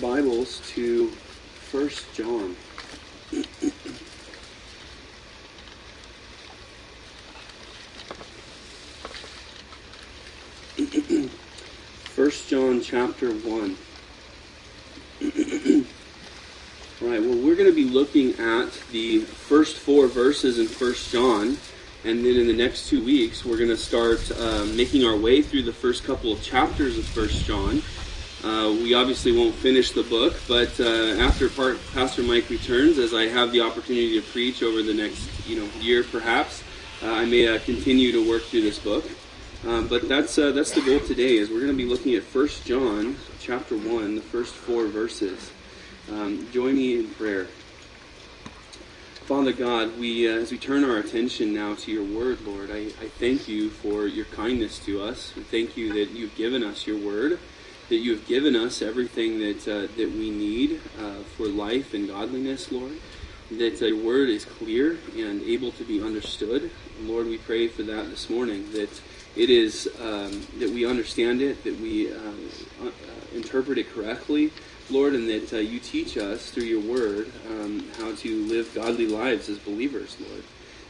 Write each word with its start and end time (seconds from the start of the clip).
Bibles 0.00 0.62
to 0.70 1.12
1 1.70 1.90
John. 2.14 2.56
First 12.04 12.48
John 12.48 12.80
chapter 12.80 13.30
1. 13.30 13.42
All 13.42 13.60
right, 17.02 17.20
well, 17.20 17.36
we're 17.36 17.54
going 17.54 17.68
to 17.68 17.74
be 17.74 17.84
looking 17.84 18.30
at 18.38 18.72
the 18.92 19.20
first 19.20 19.76
four 19.76 20.06
verses 20.06 20.58
in 20.58 20.66
First 20.66 21.12
John, 21.12 21.58
and 22.04 22.24
then 22.24 22.36
in 22.36 22.46
the 22.46 22.56
next 22.56 22.88
two 22.88 23.04
weeks, 23.04 23.44
we're 23.44 23.58
going 23.58 23.68
to 23.68 23.76
start 23.76 24.32
uh, 24.32 24.64
making 24.74 25.04
our 25.04 25.16
way 25.16 25.42
through 25.42 25.64
the 25.64 25.74
first 25.74 26.04
couple 26.04 26.32
of 26.32 26.42
chapters 26.42 26.96
of 26.96 27.04
First 27.04 27.44
John. 27.44 27.82
Uh, 28.42 28.74
we 28.82 28.94
obviously 28.94 29.36
won't 29.36 29.54
finish 29.54 29.92
the 29.92 30.02
book, 30.02 30.34
but 30.48 30.80
uh, 30.80 31.20
after 31.20 31.50
part, 31.50 31.78
Pastor 31.92 32.22
Mike 32.22 32.48
returns, 32.48 32.96
as 32.96 33.12
I 33.12 33.26
have 33.26 33.52
the 33.52 33.60
opportunity 33.60 34.18
to 34.18 34.26
preach 34.28 34.62
over 34.62 34.82
the 34.82 34.94
next 34.94 35.46
you 35.46 35.60
know 35.60 35.68
year 35.78 36.02
perhaps, 36.02 36.62
uh, 37.02 37.10
I 37.10 37.26
may 37.26 37.48
uh, 37.48 37.58
continue 37.58 38.12
to 38.12 38.26
work 38.26 38.42
through 38.44 38.62
this 38.62 38.78
book. 38.78 39.04
Um, 39.66 39.88
but 39.88 40.08
that's 40.08 40.38
uh, 40.38 40.52
that's 40.52 40.70
the 40.70 40.80
goal 40.80 41.00
today. 41.00 41.36
Is 41.36 41.50
we're 41.50 41.60
going 41.60 41.72
to 41.72 41.76
be 41.76 41.84
looking 41.84 42.14
at 42.14 42.22
First 42.22 42.64
John 42.64 43.16
chapter 43.40 43.76
one, 43.76 44.14
the 44.14 44.22
first 44.22 44.54
four 44.54 44.86
verses. 44.86 45.52
Um, 46.10 46.50
join 46.50 46.76
me 46.76 46.98
in 46.98 47.10
prayer. 47.10 47.46
Father 49.26 49.52
God, 49.52 49.98
we 49.98 50.26
uh, 50.26 50.36
as 50.36 50.50
we 50.50 50.56
turn 50.56 50.82
our 50.82 50.96
attention 50.96 51.52
now 51.52 51.74
to 51.74 51.92
your 51.92 52.04
word, 52.04 52.40
Lord, 52.46 52.70
I, 52.70 52.86
I 52.86 53.08
thank 53.18 53.48
you 53.48 53.68
for 53.68 54.06
your 54.06 54.24
kindness 54.24 54.78
to 54.86 55.02
us. 55.02 55.34
Thank 55.50 55.76
you 55.76 55.92
that 55.92 56.12
you've 56.12 56.34
given 56.36 56.64
us 56.64 56.86
your 56.86 56.96
word 56.96 57.38
that 57.90 57.96
you 57.96 58.12
have 58.12 58.26
given 58.26 58.54
us 58.54 58.82
everything 58.82 59.40
that 59.40 59.68
uh, 59.68 59.92
that 59.96 60.10
we 60.12 60.30
need 60.30 60.80
uh, 60.98 61.22
for 61.36 61.46
life 61.46 61.92
and 61.92 62.08
godliness, 62.08 62.72
Lord. 62.72 62.92
That 63.50 63.82
uh, 63.82 63.86
your 63.86 64.04
word 64.04 64.28
is 64.28 64.44
clear 64.44 64.96
and 65.16 65.42
able 65.42 65.72
to 65.72 65.84
be 65.84 66.00
understood. 66.00 66.70
Lord, 67.02 67.26
we 67.26 67.36
pray 67.36 67.66
for 67.66 67.82
that 67.82 68.08
this 68.08 68.30
morning. 68.30 68.70
That 68.72 68.90
it 69.34 69.50
is 69.50 69.88
um, 70.00 70.46
that 70.60 70.70
we 70.70 70.86
understand 70.86 71.42
it, 71.42 71.64
that 71.64 71.78
we 71.80 72.12
uh, 72.12 72.16
uh, 72.80 72.90
interpret 73.34 73.76
it 73.76 73.92
correctly, 73.92 74.52
Lord, 74.88 75.14
and 75.14 75.28
that 75.28 75.52
uh, 75.52 75.56
you 75.56 75.80
teach 75.80 76.16
us 76.16 76.50
through 76.50 76.64
your 76.64 76.80
word 76.80 77.32
um, 77.48 77.84
how 77.98 78.14
to 78.14 78.44
live 78.46 78.72
godly 78.72 79.08
lives 79.08 79.48
as 79.48 79.58
believers, 79.58 80.16
Lord. 80.20 80.44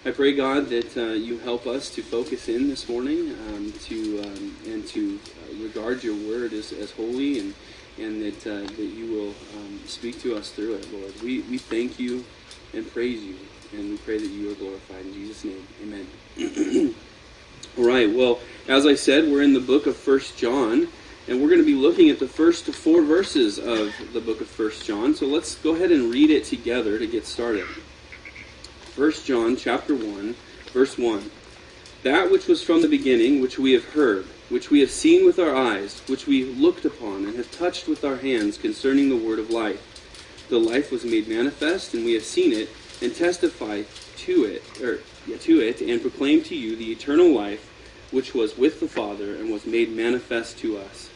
I 0.04 0.10
pray, 0.10 0.34
God, 0.34 0.68
that 0.68 0.96
you 0.96 1.38
help 1.38 1.66
us 1.66 1.90
to 1.94 2.02
focus 2.02 2.48
in 2.48 2.68
this 2.68 2.88
morning 2.88 3.34
um, 3.48 3.72
to 3.84 4.22
um, 4.22 4.56
and 4.66 4.86
to 4.88 5.18
regard 5.58 6.02
your 6.02 6.14
word 6.14 6.52
as, 6.52 6.72
as 6.72 6.90
holy 6.92 7.38
and 7.38 7.54
and 7.98 8.22
that 8.22 8.46
uh, 8.46 8.66
that 8.66 8.78
you 8.78 9.12
will 9.12 9.34
um, 9.58 9.80
speak 9.86 10.20
to 10.20 10.36
us 10.36 10.50
through 10.50 10.74
it, 10.74 10.92
Lord. 10.92 11.12
We 11.22 11.42
we 11.42 11.58
thank 11.58 11.98
you 11.98 12.24
and 12.72 12.90
praise 12.92 13.22
you, 13.22 13.36
and 13.72 13.90
we 13.90 13.96
pray 13.98 14.18
that 14.18 14.26
you 14.26 14.50
are 14.50 14.54
glorified 14.54 15.06
in 15.06 15.12
Jesus' 15.12 15.44
name. 15.44 15.66
Amen. 15.82 16.94
All 17.78 17.84
right. 17.84 18.10
Well, 18.10 18.40
as 18.68 18.86
I 18.86 18.94
said, 18.94 19.30
we're 19.30 19.42
in 19.42 19.52
the 19.52 19.60
book 19.60 19.86
of 19.86 19.96
First 19.96 20.36
John, 20.38 20.88
and 21.28 21.40
we're 21.40 21.48
going 21.48 21.60
to 21.60 21.66
be 21.66 21.74
looking 21.74 22.10
at 22.10 22.18
the 22.18 22.28
first 22.28 22.66
four 22.66 23.02
verses 23.02 23.58
of 23.58 23.94
the 24.12 24.20
book 24.20 24.40
of 24.40 24.48
First 24.48 24.84
John. 24.84 25.14
So 25.14 25.26
let's 25.26 25.56
go 25.56 25.74
ahead 25.74 25.92
and 25.92 26.12
read 26.12 26.30
it 26.30 26.44
together 26.44 26.98
to 26.98 27.06
get 27.06 27.26
started. 27.26 27.66
1 28.96 29.12
John 29.24 29.56
chapter 29.56 29.94
1, 29.94 30.34
verse 30.72 30.98
1. 30.98 31.30
That 32.02 32.30
which 32.30 32.46
was 32.46 32.62
from 32.62 32.82
the 32.82 32.88
beginning, 32.88 33.40
which 33.40 33.58
we 33.58 33.72
have 33.72 33.84
heard, 33.84 34.26
which 34.50 34.70
we 34.70 34.80
have 34.80 34.90
seen 34.90 35.24
with 35.24 35.38
our 35.38 35.54
eyes, 35.54 36.02
which 36.08 36.26
we 36.26 36.44
looked 36.44 36.84
upon 36.84 37.24
and 37.24 37.36
have 37.36 37.50
touched 37.50 37.88
with 37.88 38.04
our 38.04 38.16
hands 38.16 38.58
concerning 38.58 39.08
the 39.08 39.16
word 39.16 39.38
of 39.38 39.48
life. 39.48 39.86
The 40.48 40.58
life 40.58 40.90
was 40.90 41.04
made 41.04 41.28
manifest, 41.28 41.94
and 41.94 42.04
we 42.04 42.14
have 42.14 42.24
seen 42.24 42.52
it, 42.52 42.68
and 43.00 43.14
testify 43.14 43.84
to 44.18 44.44
it, 44.44 44.62
or 44.82 44.98
yeah, 45.26 45.38
to 45.38 45.60
it, 45.60 45.80
and 45.80 46.02
proclaim 46.02 46.42
to 46.44 46.56
you 46.56 46.76
the 46.76 46.92
eternal 46.92 47.32
life 47.32 47.66
which 48.10 48.34
was 48.34 48.58
with 48.58 48.80
the 48.80 48.88
Father 48.88 49.36
and 49.36 49.50
was 49.50 49.66
made 49.66 49.90
manifest 49.90 50.58
to 50.58 50.76
us. 50.76 51.08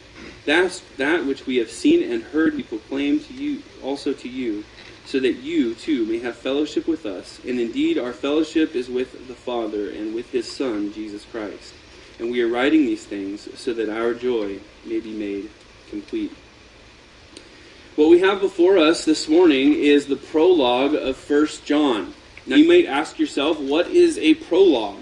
That's 0.45 0.79
that 0.97 1.25
which 1.25 1.45
we 1.45 1.57
have 1.57 1.69
seen 1.69 2.09
and 2.09 2.23
heard 2.23 2.55
we 2.55 2.63
proclaim 2.63 3.19
to 3.19 3.33
you 3.33 3.61
also 3.83 4.13
to 4.13 4.29
you 4.29 4.63
so 5.05 5.19
that 5.19 5.33
you 5.33 5.75
too 5.75 6.05
may 6.05 6.19
have 6.19 6.35
fellowship 6.35 6.87
with 6.87 7.05
us. 7.05 7.39
And 7.45 7.59
indeed, 7.59 7.97
our 7.97 8.13
fellowship 8.13 8.75
is 8.75 8.89
with 8.89 9.27
the 9.27 9.35
Father 9.35 9.89
and 9.89 10.15
with 10.15 10.31
his 10.31 10.49
Son, 10.49 10.93
Jesus 10.93 11.25
Christ. 11.25 11.73
And 12.19 12.31
we 12.31 12.41
are 12.41 12.47
writing 12.47 12.85
these 12.85 13.05
things 13.05 13.47
so 13.59 13.73
that 13.73 13.89
our 13.89 14.13
joy 14.13 14.59
may 14.85 14.99
be 14.99 15.11
made 15.11 15.49
complete. 15.89 16.31
What 17.95 18.09
we 18.09 18.19
have 18.19 18.41
before 18.41 18.77
us 18.77 19.05
this 19.05 19.27
morning 19.27 19.73
is 19.73 20.05
the 20.05 20.15
prologue 20.15 20.93
of 20.93 21.29
1 21.29 21.47
John. 21.65 22.13
Now, 22.45 22.57
you 22.57 22.67
might 22.67 22.85
ask 22.85 23.17
yourself, 23.17 23.59
what 23.59 23.87
is 23.87 24.17
a 24.17 24.35
prologue? 24.35 24.99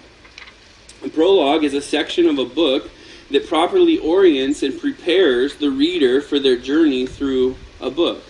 A 1.04 1.10
prologue 1.10 1.64
is 1.64 1.74
a 1.74 1.82
section 1.82 2.28
of 2.28 2.40
a 2.40 2.46
book 2.46 2.90
that 3.32 3.48
properly 3.48 3.98
orients 3.98 4.64
and 4.64 4.80
prepares 4.80 5.56
the 5.56 5.70
reader 5.70 6.22
for 6.22 6.40
their 6.40 6.58
journey 6.58 7.06
through 7.06 7.56
a 7.82 7.90
book. 7.90 8.24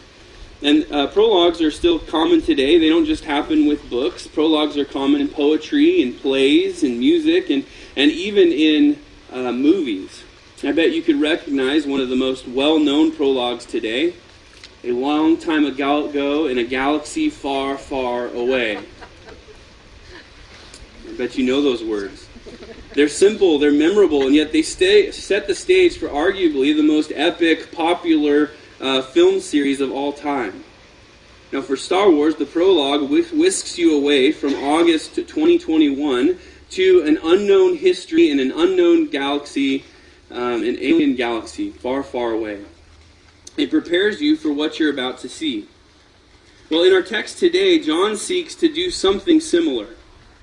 And 0.63 0.90
uh, 0.94 1.07
prologues 1.07 1.62
are 1.62 1.72
still 1.72 2.00
common 2.00 2.41
today. 2.41 2.79
They 2.79 2.88
don't 2.88 3.06
just 3.06 3.25
happen 3.25 3.66
with 3.66 3.90
books. 3.90 4.28
Prologues 4.28 4.78
are 4.78 4.85
common 4.85 5.19
in 5.19 5.28
poetry, 5.28 6.01
in 6.01 6.13
plays, 6.13 6.84
in 6.84 7.00
music, 7.00 7.50
and, 7.50 7.66
and 7.97 8.09
even 8.09 8.50
in 8.53 8.97
uh, 9.29 9.52
movies. 9.52 10.23
I 10.63 10.72
bet 10.72 10.91
you 10.91 11.02
could 11.02 11.19
recognize 11.19 11.85
one 11.85 12.00
of 12.00 12.07
the 12.07 12.16
most 12.16 12.47
well 12.47 12.79
known 12.79 13.12
prologues 13.12 13.66
today 13.66 14.13
a 14.85 14.94
long 14.94 15.35
time 15.35 15.66
ago 15.66 16.47
in 16.47 16.57
a 16.57 16.63
galaxy 16.63 17.29
far, 17.29 17.78
far 17.78 18.28
away. 18.28 18.78
I 21.07 21.13
bet 21.18 21.38
you 21.38 21.46
know 21.46 21.62
those 21.62 21.84
words. 21.84 22.29
They're 22.94 23.09
simple, 23.09 23.59
they're 23.59 23.73
memorable, 23.73 24.28
and 24.28 24.34
yet 24.34 24.53
they 24.53 24.62
stay, 24.62 25.12
set 25.12 25.47
the 25.47 25.56
stage 25.56 25.97
for 25.97 26.07
arguably 26.07 26.73
the 26.73 26.84
most 26.84 27.12
epic, 27.13 27.73
popular 27.73 28.52
uh, 28.83 29.01
film 29.01 29.39
series 29.39 29.79
of 29.79 29.91
all 29.91 30.11
time. 30.11 30.63
Now, 31.53 31.61
for 31.61 31.77
Star 31.77 32.11
Wars, 32.11 32.35
the 32.35 32.45
prologue 32.45 33.09
whisks 33.09 33.77
you 33.77 33.95
away 33.95 34.31
from 34.31 34.53
August 34.55 35.16
2021 35.16 36.38
to 36.71 37.03
an 37.03 37.17
unknown 37.23 37.77
history 37.77 38.29
in 38.29 38.39
an 38.39 38.51
unknown 38.51 39.07
galaxy, 39.07 39.85
um, 40.31 40.63
an 40.63 40.77
alien 40.79 41.16
galaxy 41.16 41.69
far, 41.69 42.03
far 42.03 42.31
away. 42.31 42.66
It 43.55 43.69
prepares 43.69 44.19
you 44.19 44.35
for 44.35 44.51
what 44.51 44.79
you're 44.79 44.91
about 44.91 45.19
to 45.19 45.29
see. 45.29 45.67
Well, 46.69 46.83
in 46.83 46.93
our 46.93 47.03
text 47.03 47.38
today, 47.38 47.79
John 47.79 48.17
seeks 48.17 48.55
to 48.55 48.67
do 48.67 48.89
something 48.89 49.39
similar. 49.39 49.89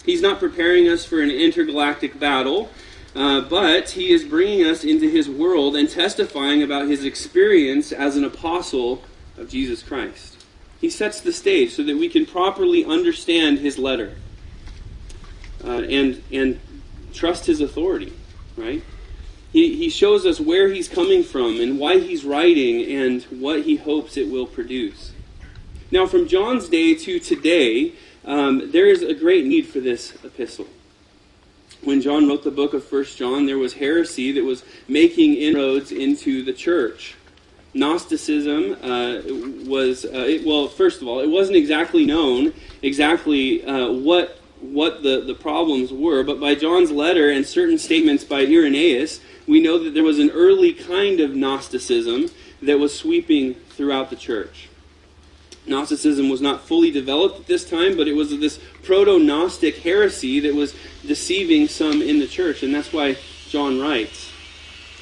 He's 0.06 0.22
not 0.22 0.38
preparing 0.40 0.88
us 0.88 1.04
for 1.04 1.20
an 1.20 1.30
intergalactic 1.30 2.18
battle. 2.18 2.70
Uh, 3.15 3.41
but 3.41 3.91
he 3.91 4.10
is 4.10 4.25
bringing 4.25 4.65
us 4.65 4.84
into 4.84 5.10
his 5.10 5.28
world 5.28 5.75
and 5.75 5.91
testifying 5.91 6.62
about 6.62 6.88
his 6.88 7.04
experience 7.04 7.91
as 7.91 8.16
an 8.16 8.25
apostle 8.25 9.03
of 9.37 9.48
Jesus 9.48 9.82
Christ. 9.82 10.44
He 10.81 10.91
sets 10.91 11.21
the 11.21 11.32
stage 11.32 11.75
so 11.75 11.82
that 11.82 11.97
we 11.97 12.09
can 12.09 12.25
properly 12.25 12.84
understand 12.84 13.59
his 13.59 13.78
letter 13.78 14.16
uh, 15.65 15.82
and, 15.82 16.22
and 16.32 16.60
trust 17.12 17.47
his 17.47 17.60
authority, 17.60 18.12
right? 18.56 18.82
He, 19.53 19.77
he 19.77 19.91
shows 19.91 20.25
us 20.25 20.38
where 20.38 20.69
he's 20.69 20.88
coming 20.88 21.25
from 21.25 21.60
and 21.60 21.78
why 21.78 21.98
he's 21.98 22.25
writing 22.25 22.84
and 22.84 23.22
what 23.25 23.65
he 23.65 23.77
hopes 23.77 24.16
it 24.16 24.31
will 24.31 24.47
produce. 24.47 25.12
Now, 25.91 26.06
from 26.06 26.28
John's 26.28 26.69
day 26.69 26.94
to 26.94 27.19
today, 27.19 27.94
um, 28.25 28.71
there 28.71 28.87
is 28.87 29.03
a 29.03 29.15
great 29.15 29.44
need 29.44 29.66
for 29.66 29.81
this 29.81 30.15
epistle 30.25 30.69
when 31.82 32.00
John 32.00 32.28
wrote 32.28 32.44
the 32.44 32.50
book 32.50 32.74
of 32.74 32.84
First 32.84 33.16
John, 33.16 33.47
there 33.47 33.59
was 33.59 33.74
heresy 33.74 34.32
that 34.32 34.44
was 34.44 34.65
making 34.88 35.34
inroads 35.34 35.92
into 35.92 36.42
the 36.42 36.53
church. 36.53 37.15
Gnosticism 37.72 38.72
uh, 38.82 39.22
was 39.68 40.04
uh, 40.04 40.09
it, 40.27 40.44
well. 40.44 40.66
First 40.66 41.03
of 41.03 41.09
all, 41.09 41.21
it 41.21 41.28
wasn't 41.28 41.56
exactly 41.56 42.04
known 42.04 42.53
exactly 42.82 43.65
uh, 43.65 43.92
what 43.92 44.41
what 44.60 45.03
the, 45.03 45.22
the 45.22 45.34
problems 45.34 45.92
were, 45.92 46.22
but 46.22 46.38
by 46.38 46.54
John's 46.54 46.91
letter 46.91 47.30
and 47.30 47.47
certain 47.47 47.78
statements 47.78 48.24
by 48.24 48.41
Irenaeus, 48.41 49.21
we 49.47 49.60
know 49.60 49.82
that 49.82 49.94
there 49.94 50.03
was 50.03 50.18
an 50.18 50.30
early 50.30 50.74
kind 50.74 51.21
of 51.21 51.34
Gnosticism 51.34 52.30
that 52.60 52.78
was 52.78 52.97
sweeping 52.97 53.54
throughout 53.54 54.10
the 54.10 54.16
church. 54.16 54.68
Gnosticism 55.70 56.28
was 56.28 56.40
not 56.40 56.62
fully 56.62 56.90
developed 56.90 57.40
at 57.40 57.46
this 57.46 57.68
time, 57.68 57.96
but 57.96 58.08
it 58.08 58.12
was 58.12 58.36
this 58.38 58.60
proto 58.82 59.18
Gnostic 59.18 59.76
heresy 59.76 60.40
that 60.40 60.54
was 60.54 60.74
deceiving 61.06 61.68
some 61.68 62.02
in 62.02 62.18
the 62.18 62.26
church, 62.26 62.62
and 62.62 62.74
that's 62.74 62.92
why 62.92 63.16
John 63.48 63.80
writes. 63.80 64.30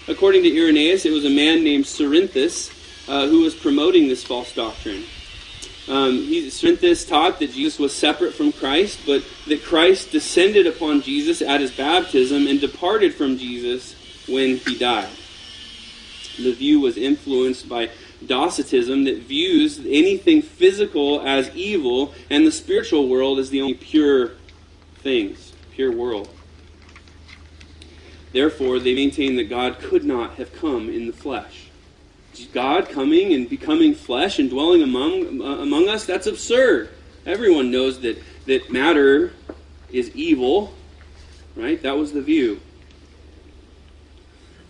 According 0.06 0.42
to 0.44 0.56
Irenaeus, 0.56 1.04
it 1.04 1.12
was 1.12 1.24
a 1.24 1.30
man 1.30 1.64
named 1.64 1.84
Cerinthus 1.84 2.70
uh, 3.08 3.26
who 3.26 3.40
was 3.40 3.54
promoting 3.54 4.08
this 4.08 4.22
false 4.22 4.54
doctrine. 4.54 5.04
Um, 5.88 6.12
he, 6.12 6.48
Cerinthus 6.48 7.08
taught 7.08 7.38
that 7.38 7.52
Jesus 7.52 7.78
was 7.78 7.94
separate 7.94 8.34
from 8.34 8.52
Christ, 8.52 9.00
but 9.06 9.24
that 9.46 9.64
Christ 9.64 10.12
descended 10.12 10.66
upon 10.66 11.00
Jesus 11.00 11.40
at 11.40 11.60
his 11.60 11.74
baptism 11.74 12.46
and 12.46 12.60
departed 12.60 13.14
from 13.14 13.38
Jesus 13.38 13.94
when 14.28 14.58
he 14.58 14.76
died. 14.76 15.08
The 16.36 16.52
view 16.52 16.80
was 16.80 16.96
influenced 16.96 17.68
by 17.68 17.90
Docetism 18.26 19.04
that 19.04 19.22
views 19.22 19.78
anything 19.78 20.42
physical 20.42 21.20
as 21.20 21.54
evil 21.54 22.14
and 22.30 22.46
the 22.46 22.52
spiritual 22.52 23.08
world 23.08 23.38
as 23.38 23.50
the 23.50 23.60
only 23.60 23.74
pure 23.74 24.32
things, 24.96 25.52
pure 25.72 25.92
world. 25.92 26.28
Therefore, 28.32 28.78
they 28.78 28.94
maintain 28.94 29.36
that 29.36 29.48
God 29.48 29.78
could 29.78 30.04
not 30.04 30.34
have 30.34 30.52
come 30.52 30.88
in 30.88 31.06
the 31.06 31.12
flesh. 31.12 31.68
God 32.52 32.88
coming 32.88 33.32
and 33.32 33.48
becoming 33.48 33.94
flesh 33.94 34.38
and 34.38 34.50
dwelling 34.50 34.82
among, 34.82 35.40
uh, 35.40 35.62
among 35.62 35.88
us, 35.88 36.04
that's 36.04 36.26
absurd. 36.26 36.90
Everyone 37.26 37.70
knows 37.70 38.00
that, 38.00 38.22
that 38.46 38.70
matter 38.70 39.32
is 39.90 40.14
evil, 40.14 40.74
right? 41.56 41.82
That 41.82 41.96
was 41.96 42.12
the 42.12 42.22
view. 42.22 42.60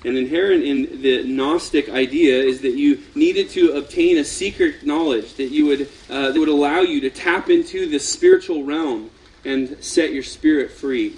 And 0.04 0.16
inherent 0.16 0.62
in 0.62 1.02
the 1.02 1.24
Gnostic 1.24 1.88
idea 1.88 2.40
is 2.40 2.60
that 2.60 2.74
you 2.74 3.02
needed 3.16 3.50
to 3.50 3.72
obtain 3.72 4.18
a 4.18 4.24
secret 4.24 4.86
knowledge 4.86 5.34
that 5.34 5.48
you 5.48 5.66
would 5.66 5.88
uh, 6.08 6.30
that 6.30 6.38
would 6.38 6.48
allow 6.48 6.80
you 6.80 7.00
to 7.00 7.10
tap 7.10 7.50
into 7.50 7.86
the 7.86 7.98
spiritual 7.98 8.62
realm 8.64 9.10
and 9.44 9.76
set 9.82 10.12
your 10.12 10.22
spirit 10.22 10.70
free. 10.70 11.16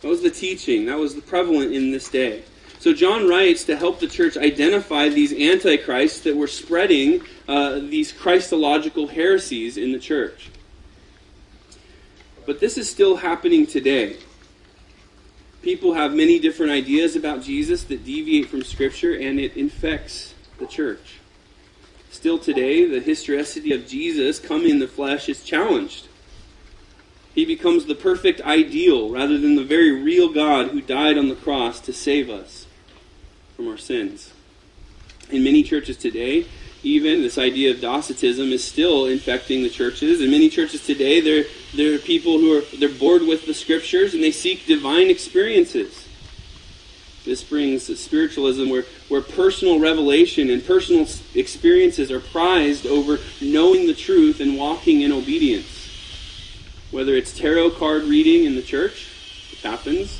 That 0.00 0.08
was 0.08 0.22
the 0.22 0.30
teaching. 0.30 0.86
That 0.86 0.98
was 0.98 1.14
prevalent 1.14 1.74
in 1.74 1.90
this 1.90 2.08
day. 2.08 2.44
So 2.78 2.94
John 2.94 3.28
writes 3.28 3.64
to 3.64 3.76
help 3.76 4.00
the 4.00 4.06
church 4.06 4.38
identify 4.38 5.10
these 5.10 5.34
antichrists 5.34 6.20
that 6.20 6.34
were 6.34 6.46
spreading 6.46 7.22
uh, 7.46 7.80
these 7.80 8.10
Christological 8.10 9.08
heresies 9.08 9.76
in 9.76 9.92
the 9.92 9.98
church. 9.98 10.50
But 12.46 12.58
this 12.58 12.78
is 12.78 12.88
still 12.88 13.16
happening 13.16 13.66
today. 13.66 14.16
People 15.62 15.92
have 15.92 16.14
many 16.14 16.38
different 16.38 16.72
ideas 16.72 17.16
about 17.16 17.42
Jesus 17.42 17.84
that 17.84 18.04
deviate 18.04 18.48
from 18.48 18.62
Scripture, 18.62 19.14
and 19.14 19.38
it 19.38 19.56
infects 19.56 20.34
the 20.58 20.66
church. 20.66 21.18
Still 22.10 22.38
today, 22.38 22.86
the 22.86 23.00
historicity 23.00 23.72
of 23.72 23.86
Jesus 23.86 24.38
coming 24.38 24.70
in 24.70 24.78
the 24.78 24.88
flesh 24.88 25.28
is 25.28 25.44
challenged. 25.44 26.08
He 27.34 27.44
becomes 27.44 27.84
the 27.84 27.94
perfect 27.94 28.40
ideal 28.40 29.10
rather 29.10 29.38
than 29.38 29.54
the 29.54 29.64
very 29.64 29.92
real 29.92 30.32
God 30.32 30.68
who 30.68 30.80
died 30.80 31.16
on 31.16 31.28
the 31.28 31.36
cross 31.36 31.78
to 31.80 31.92
save 31.92 32.30
us 32.30 32.66
from 33.54 33.68
our 33.68 33.78
sins. 33.78 34.32
In 35.30 35.44
many 35.44 35.62
churches 35.62 35.96
today, 35.96 36.46
even 36.82 37.22
this 37.22 37.36
idea 37.36 37.72
of 37.72 37.80
Docetism 37.80 38.52
is 38.52 38.64
still 38.64 39.06
infecting 39.06 39.62
the 39.62 39.68
churches. 39.68 40.20
In 40.20 40.30
many 40.30 40.48
churches 40.48 40.84
today, 40.84 41.20
there, 41.20 41.44
there 41.74 41.94
are 41.94 41.98
people 41.98 42.38
who 42.38 42.58
are 42.58 42.62
they're 42.78 42.88
bored 42.88 43.22
with 43.22 43.46
the 43.46 43.54
scriptures 43.54 44.14
and 44.14 44.22
they 44.22 44.30
seek 44.30 44.66
divine 44.66 45.10
experiences. 45.10 46.06
This 47.24 47.44
brings 47.44 47.98
spiritualism 48.00 48.70
where, 48.70 48.84
where 49.08 49.20
personal 49.20 49.78
revelation 49.78 50.48
and 50.48 50.64
personal 50.64 51.06
experiences 51.34 52.10
are 52.10 52.20
prized 52.20 52.86
over 52.86 53.18
knowing 53.42 53.86
the 53.86 53.94
truth 53.94 54.40
and 54.40 54.56
walking 54.56 55.02
in 55.02 55.12
obedience. 55.12 55.76
Whether 56.90 57.14
it's 57.14 57.36
tarot 57.36 57.72
card 57.72 58.04
reading 58.04 58.46
in 58.46 58.54
the 58.54 58.62
church, 58.62 59.08
it 59.52 59.58
happens. 59.58 60.18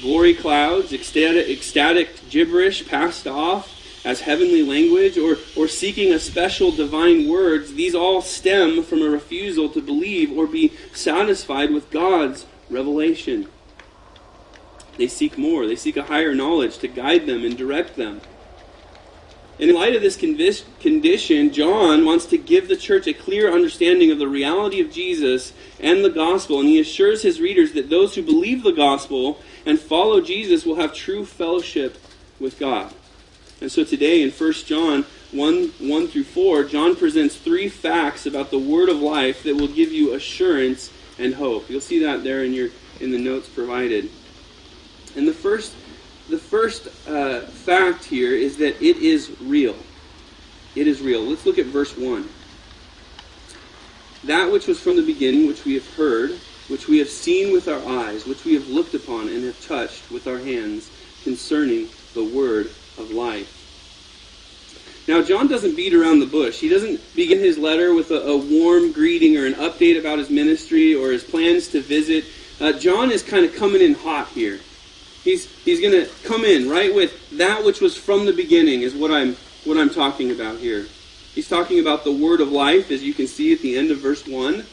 Glory 0.00 0.34
clouds, 0.34 0.92
ecstatic, 0.92 1.48
ecstatic 1.48 2.28
gibberish 2.28 2.88
passed 2.88 3.28
off 3.28 3.81
as 4.04 4.20
heavenly 4.20 4.62
language 4.62 5.16
or, 5.16 5.36
or 5.56 5.68
seeking 5.68 6.12
a 6.12 6.18
special 6.18 6.72
divine 6.72 7.28
words, 7.28 7.74
these 7.74 7.94
all 7.94 8.20
stem 8.20 8.82
from 8.82 9.02
a 9.02 9.08
refusal 9.08 9.68
to 9.68 9.80
believe 9.80 10.36
or 10.36 10.46
be 10.46 10.72
satisfied 10.92 11.70
with 11.70 11.90
God's 11.90 12.46
revelation. 12.68 13.48
They 14.96 15.06
seek 15.06 15.38
more. 15.38 15.66
They 15.66 15.76
seek 15.76 15.96
a 15.96 16.02
higher 16.02 16.34
knowledge 16.34 16.78
to 16.78 16.88
guide 16.88 17.26
them 17.26 17.44
and 17.44 17.56
direct 17.56 17.96
them. 17.96 18.20
And 19.60 19.70
in 19.70 19.76
light 19.76 19.94
of 19.94 20.02
this 20.02 20.16
condition, 20.16 21.52
John 21.52 22.04
wants 22.04 22.26
to 22.26 22.38
give 22.38 22.68
the 22.68 22.76
church 22.76 23.06
a 23.06 23.12
clear 23.12 23.52
understanding 23.52 24.10
of 24.10 24.18
the 24.18 24.26
reality 24.26 24.80
of 24.80 24.90
Jesus 24.90 25.52
and 25.78 26.04
the 26.04 26.10
gospel. 26.10 26.58
And 26.58 26.68
he 26.68 26.80
assures 26.80 27.22
his 27.22 27.40
readers 27.40 27.72
that 27.72 27.88
those 27.88 28.14
who 28.14 28.22
believe 28.22 28.64
the 28.64 28.72
gospel 28.72 29.40
and 29.64 29.78
follow 29.78 30.20
Jesus 30.20 30.64
will 30.64 30.76
have 30.76 30.94
true 30.94 31.24
fellowship 31.24 31.96
with 32.40 32.58
God. 32.58 32.92
And 33.62 33.70
so 33.70 33.84
today 33.84 34.22
in 34.22 34.32
1 34.32 34.52
John 34.66 35.04
1 35.30 35.68
1 35.78 36.08
through 36.08 36.24
4, 36.24 36.64
John 36.64 36.96
presents 36.96 37.36
three 37.36 37.68
facts 37.68 38.26
about 38.26 38.50
the 38.50 38.58
word 38.58 38.88
of 38.88 38.96
life 38.96 39.44
that 39.44 39.54
will 39.54 39.68
give 39.68 39.92
you 39.92 40.14
assurance 40.14 40.92
and 41.16 41.32
hope. 41.32 41.70
You'll 41.70 41.80
see 41.80 42.00
that 42.00 42.24
there 42.24 42.42
in 42.42 42.52
your 42.52 42.70
in 42.98 43.12
the 43.12 43.18
notes 43.18 43.48
provided. 43.48 44.10
And 45.14 45.28
the 45.28 45.32
first 45.32 45.76
the 46.28 46.38
first 46.38 46.88
uh, 47.08 47.42
fact 47.42 48.04
here 48.04 48.34
is 48.34 48.56
that 48.56 48.82
it 48.82 48.96
is 48.96 49.30
real. 49.40 49.76
It 50.74 50.88
is 50.88 51.00
real. 51.00 51.22
Let's 51.22 51.46
look 51.46 51.58
at 51.58 51.66
verse 51.66 51.96
1. 51.96 52.28
That 54.24 54.50
which 54.50 54.66
was 54.66 54.80
from 54.80 54.96
the 54.96 55.06
beginning, 55.06 55.46
which 55.46 55.64
we 55.64 55.74
have 55.74 55.88
heard, 55.94 56.32
which 56.66 56.88
we 56.88 56.98
have 56.98 57.08
seen 57.08 57.52
with 57.52 57.68
our 57.68 57.86
eyes, 57.86 58.26
which 58.26 58.44
we 58.44 58.54
have 58.54 58.66
looked 58.66 58.94
upon 58.94 59.28
and 59.28 59.44
have 59.44 59.64
touched 59.64 60.10
with 60.10 60.26
our 60.26 60.38
hands 60.38 60.90
concerning 61.22 61.88
the 62.14 62.24
word 62.24 62.68
of 62.98 63.10
life. 63.10 63.58
Now, 65.08 65.20
John 65.20 65.48
doesn't 65.48 65.74
beat 65.74 65.94
around 65.94 66.20
the 66.20 66.26
bush. 66.26 66.60
He 66.60 66.68
doesn't 66.68 67.00
begin 67.14 67.38
his 67.38 67.58
letter 67.58 67.92
with 67.92 68.10
a, 68.12 68.20
a 68.22 68.36
warm 68.36 68.92
greeting 68.92 69.36
or 69.36 69.46
an 69.46 69.54
update 69.54 69.98
about 69.98 70.18
his 70.18 70.30
ministry 70.30 70.94
or 70.94 71.10
his 71.10 71.24
plans 71.24 71.68
to 71.68 71.80
visit. 71.80 72.24
Uh, 72.60 72.72
John 72.72 73.10
is 73.10 73.22
kind 73.22 73.44
of 73.44 73.54
coming 73.54 73.82
in 73.82 73.94
hot 73.94 74.28
here. 74.28 74.60
He's, 75.24 75.50
he's 75.64 75.80
going 75.80 75.92
to 75.92 76.10
come 76.24 76.44
in 76.44 76.68
right 76.68 76.94
with 76.94 77.30
that 77.38 77.64
which 77.64 77.80
was 77.80 77.96
from 77.96 78.26
the 78.26 78.32
beginning, 78.32 78.82
is 78.82 78.94
what 78.94 79.10
I'm, 79.10 79.36
what 79.64 79.76
I'm 79.76 79.90
talking 79.90 80.30
about 80.30 80.58
here. 80.58 80.86
He's 81.34 81.48
talking 81.48 81.80
about 81.80 82.04
the 82.04 82.12
word 82.12 82.40
of 82.40 82.52
life, 82.52 82.90
as 82.90 83.02
you 83.02 83.14
can 83.14 83.26
see 83.26 83.52
at 83.52 83.60
the 83.60 83.76
end 83.76 83.90
of 83.90 83.98
verse 83.98 84.26
1. 84.26 84.64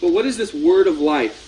But 0.00 0.12
what 0.12 0.26
is 0.26 0.36
this 0.36 0.52
word 0.52 0.86
of 0.86 0.98
life 0.98 1.42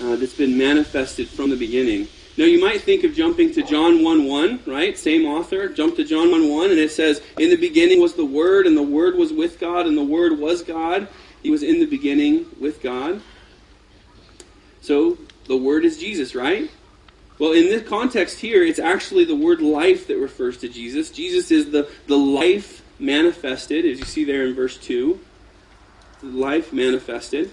uh, 0.00 0.16
that's 0.16 0.34
been 0.34 0.58
manifested 0.58 1.28
from 1.28 1.50
the 1.50 1.56
beginning? 1.56 2.08
Now, 2.36 2.46
you 2.46 2.60
might 2.60 2.80
think 2.80 3.04
of 3.04 3.14
jumping 3.14 3.52
to 3.52 3.62
John 3.62 4.02
1 4.02 4.24
1, 4.24 4.60
right? 4.66 4.98
Same 4.98 5.24
author. 5.24 5.68
Jump 5.68 5.96
to 5.96 6.04
John 6.04 6.30
1 6.30 6.48
1, 6.48 6.70
and 6.70 6.78
it 6.78 6.90
says, 6.90 7.22
In 7.38 7.50
the 7.50 7.56
beginning 7.56 8.00
was 8.00 8.14
the 8.14 8.24
Word, 8.24 8.66
and 8.66 8.76
the 8.76 8.82
Word 8.82 9.14
was 9.14 9.32
with 9.32 9.60
God, 9.60 9.86
and 9.86 9.96
the 9.96 10.04
Word 10.04 10.38
was 10.38 10.62
God. 10.62 11.06
He 11.42 11.50
was 11.50 11.62
in 11.62 11.78
the 11.78 11.86
beginning 11.86 12.46
with 12.58 12.82
God. 12.82 13.20
So, 14.80 15.16
the 15.46 15.56
Word 15.56 15.84
is 15.84 15.98
Jesus, 15.98 16.34
right? 16.34 16.70
Well, 17.38 17.52
in 17.52 17.64
this 17.64 17.86
context 17.88 18.38
here, 18.38 18.62
it's 18.62 18.78
actually 18.78 19.24
the 19.24 19.34
word 19.34 19.60
life 19.60 20.06
that 20.06 20.18
refers 20.18 20.58
to 20.58 20.68
Jesus. 20.68 21.10
Jesus 21.10 21.50
is 21.50 21.70
the, 21.70 21.90
the 22.06 22.16
life 22.16 22.82
manifested, 23.00 23.84
as 23.84 23.98
you 23.98 24.04
see 24.04 24.24
there 24.24 24.46
in 24.46 24.54
verse 24.54 24.76
2. 24.78 25.18
The 26.20 26.26
life 26.26 26.72
manifested. 26.72 27.50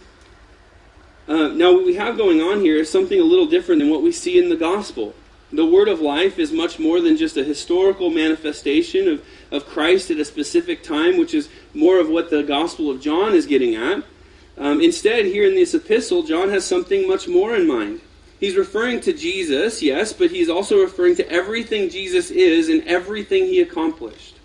Uh, 1.27 1.49
now, 1.49 1.73
what 1.73 1.85
we 1.85 1.95
have 1.95 2.17
going 2.17 2.41
on 2.41 2.61
here 2.61 2.77
is 2.77 2.89
something 2.89 3.19
a 3.19 3.23
little 3.23 3.45
different 3.45 3.79
than 3.79 3.89
what 3.89 4.01
we 4.01 4.11
see 4.11 4.39
in 4.39 4.49
the 4.49 4.55
gospel. 4.55 5.13
The 5.53 5.65
word 5.65 5.89
of 5.89 5.99
life 5.99 6.39
is 6.39 6.51
much 6.51 6.79
more 6.79 7.01
than 7.01 7.17
just 7.17 7.35
a 7.35 7.43
historical 7.43 8.09
manifestation 8.09 9.07
of, 9.07 9.25
of 9.51 9.65
Christ 9.65 10.09
at 10.09 10.17
a 10.17 10.25
specific 10.25 10.81
time, 10.81 11.17
which 11.17 11.33
is 11.33 11.49
more 11.73 11.99
of 11.99 12.09
what 12.09 12.29
the 12.29 12.41
Gospel 12.41 12.89
of 12.89 13.01
John 13.01 13.33
is 13.33 13.45
getting 13.45 13.75
at. 13.75 14.03
Um, 14.57 14.79
instead, 14.79 15.25
here 15.25 15.45
in 15.45 15.55
this 15.55 15.73
epistle, 15.73 16.23
John 16.23 16.49
has 16.49 16.65
something 16.65 17.07
much 17.07 17.27
more 17.27 17.53
in 17.53 17.67
mind. 17.67 17.99
He's 18.39 18.55
referring 18.55 19.01
to 19.01 19.13
Jesus, 19.13 19.83
yes, 19.83 20.13
but 20.13 20.31
he's 20.31 20.49
also 20.49 20.79
referring 20.79 21.15
to 21.17 21.29
everything 21.29 21.89
Jesus 21.89 22.31
is 22.31 22.69
and 22.69 22.83
everything 22.87 23.45
he 23.45 23.61
accomplished. 23.61 24.37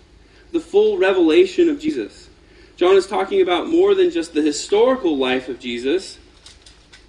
The 0.51 0.59
full 0.59 0.97
revelation 0.97 1.69
of 1.69 1.79
Jesus. 1.79 2.29
John 2.75 2.95
is 2.95 3.07
talking 3.07 3.41
about 3.41 3.69
more 3.69 3.95
than 3.95 4.11
just 4.11 4.33
the 4.33 4.41
historical 4.41 5.17
life 5.17 5.49
of 5.49 5.59
Jesus, 5.59 6.19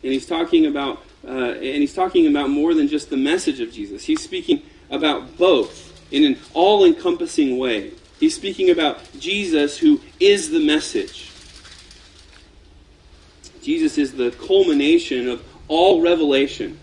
and 0.02 0.12
he's 0.12 0.26
talking 0.26 0.66
about 0.66 1.02
uh, 1.26 1.54
and 1.54 1.62
he's 1.62 1.94
talking 1.94 2.26
about 2.28 2.48
more 2.48 2.74
than 2.74 2.86
just 2.86 3.10
the 3.10 3.16
message 3.16 3.60
of 3.60 3.72
Jesus. 3.72 4.04
He's 4.04 4.22
speaking 4.22 4.62
about 4.90 5.36
both 5.36 5.84
in 6.12 6.24
an 6.24 6.38
all-encompassing 6.54 7.58
way. 7.58 7.92
He's 8.20 8.34
speaking 8.34 8.70
about 8.70 9.00
Jesus 9.18 9.76
who 9.76 10.00
is 10.20 10.50
the 10.50 10.64
message. 10.64 11.30
Jesus 13.62 13.98
is 13.98 14.12
the 14.12 14.30
culmination 14.30 15.28
of 15.28 15.44
all 15.66 16.00
revelation. 16.00 16.78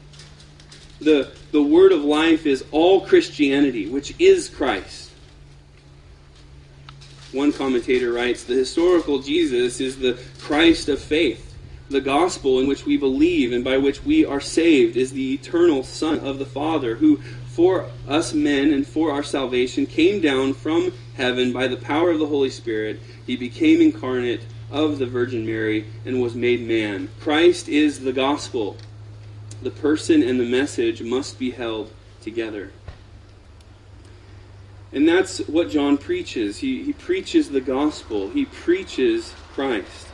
The, 1.00 1.32
the 1.52 1.64
word 1.64 1.92
of 1.92 2.04
life 2.04 2.46
is 2.46 2.64
all 2.72 3.02
Christianity, 3.02 3.88
which 3.88 4.14
is 4.20 4.50
Christ. 4.50 5.12
One 7.32 7.52
commentator 7.52 8.14
writes 8.14 8.44
The 8.44 8.54
historical 8.54 9.20
Jesus 9.20 9.80
is 9.80 9.98
the 9.98 10.20
Christ 10.40 10.90
of 10.90 11.02
faith 11.02 11.55
the 11.90 12.02
gospel 12.02 12.60
in 12.60 12.68
which 12.68 12.86
we 12.86 12.98
believe 12.98 13.52
and 13.52 13.64
by 13.64 13.78
which 13.78 14.04
we 14.04 14.26
are 14.26 14.42
saved 14.42 14.98
is 14.98 15.12
the 15.12 15.34
eternal 15.34 15.84
Son 15.84 16.20
of 16.20 16.40
the 16.40 16.46
Father, 16.46 16.96
who 16.96 17.18
for 17.48 17.90
us 18.08 18.34
men 18.34 18.74
and 18.74 18.86
for 18.86 19.12
our 19.12 19.24
salvation 19.24 19.86
came 19.86 20.20
down 20.20 20.54
from 20.54 20.92
heaven 21.16 21.54
by 21.54 21.68
the 21.68 21.78
power 21.78 22.12
of 22.12 22.20
the 22.20 22.28
Holy 22.28 22.50
Spirit. 22.50 23.00
He 23.26 23.36
became 23.36 23.82
incarnate 23.82 24.42
of 24.72 24.98
the 24.98 25.06
Virgin 25.06 25.46
Mary 25.46 25.86
and 26.06 26.22
was 26.22 26.36
made 26.36 26.62
man. 26.62 27.10
Christ 27.22 27.70
is 27.70 28.00
the 28.00 28.12
gospel. 28.12 28.78
The 29.62 29.72
person 29.72 30.22
and 30.22 30.40
the 30.40 30.46
message 30.46 31.02
must 31.02 31.40
be 31.40 31.52
held 31.52 31.92
together. 32.22 32.72
And 34.92 35.08
that's 35.08 35.40
what 35.40 35.70
John 35.70 35.98
preaches. 35.98 36.58
He, 36.58 36.84
he 36.84 36.94
preaches 36.94 37.50
the 37.50 37.62
gospel, 37.62 38.30
he 38.30 38.46
preaches 38.46 39.34
Christ. 39.54 40.05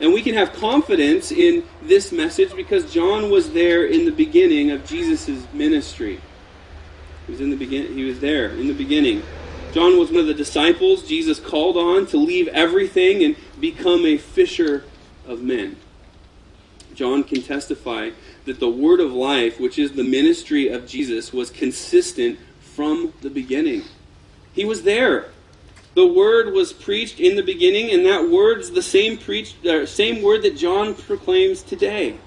And 0.00 0.12
we 0.12 0.22
can 0.22 0.34
have 0.34 0.52
confidence 0.52 1.30
in 1.30 1.64
this 1.82 2.10
message 2.10 2.54
because 2.54 2.92
John 2.92 3.30
was 3.30 3.52
there 3.52 3.86
in 3.86 4.04
the 4.04 4.10
beginning 4.10 4.70
of 4.70 4.84
Jesus' 4.86 5.46
ministry. 5.52 6.20
He 7.26 7.32
was 7.32 7.40
in 7.40 7.50
the 7.50 7.56
begin- 7.56 7.96
he 7.96 8.04
was 8.04 8.20
there 8.20 8.50
in 8.50 8.66
the 8.66 8.74
beginning. 8.74 9.22
John 9.72 9.98
was 9.98 10.10
one 10.10 10.20
of 10.20 10.26
the 10.26 10.34
disciples 10.34 11.06
Jesus 11.06 11.40
called 11.40 11.76
on 11.76 12.06
to 12.06 12.16
leave 12.16 12.48
everything 12.48 13.24
and 13.24 13.36
become 13.60 14.04
a 14.04 14.18
fisher 14.18 14.84
of 15.26 15.42
men. 15.42 15.76
John 16.94 17.24
can 17.24 17.42
testify 17.42 18.10
that 18.44 18.60
the 18.60 18.68
word 18.68 19.00
of 19.00 19.12
life, 19.12 19.58
which 19.58 19.78
is 19.78 19.92
the 19.92 20.04
ministry 20.04 20.68
of 20.68 20.86
Jesus, 20.86 21.32
was 21.32 21.50
consistent 21.50 22.38
from 22.60 23.12
the 23.22 23.30
beginning. 23.30 23.82
He 24.52 24.64
was 24.64 24.82
there. 24.82 25.26
The 25.94 26.06
word 26.06 26.52
was 26.52 26.72
preached 26.72 27.20
in 27.20 27.36
the 27.36 27.42
beginning, 27.42 27.90
and 27.92 28.04
that 28.06 28.28
word's 28.28 28.70
the 28.70 28.82
same 28.82 29.16
preached, 29.16 29.64
uh, 29.64 29.86
same 29.86 30.22
word 30.22 30.42
that 30.42 30.56
John 30.56 30.94
proclaims 30.94 31.62
today. 31.62 32.18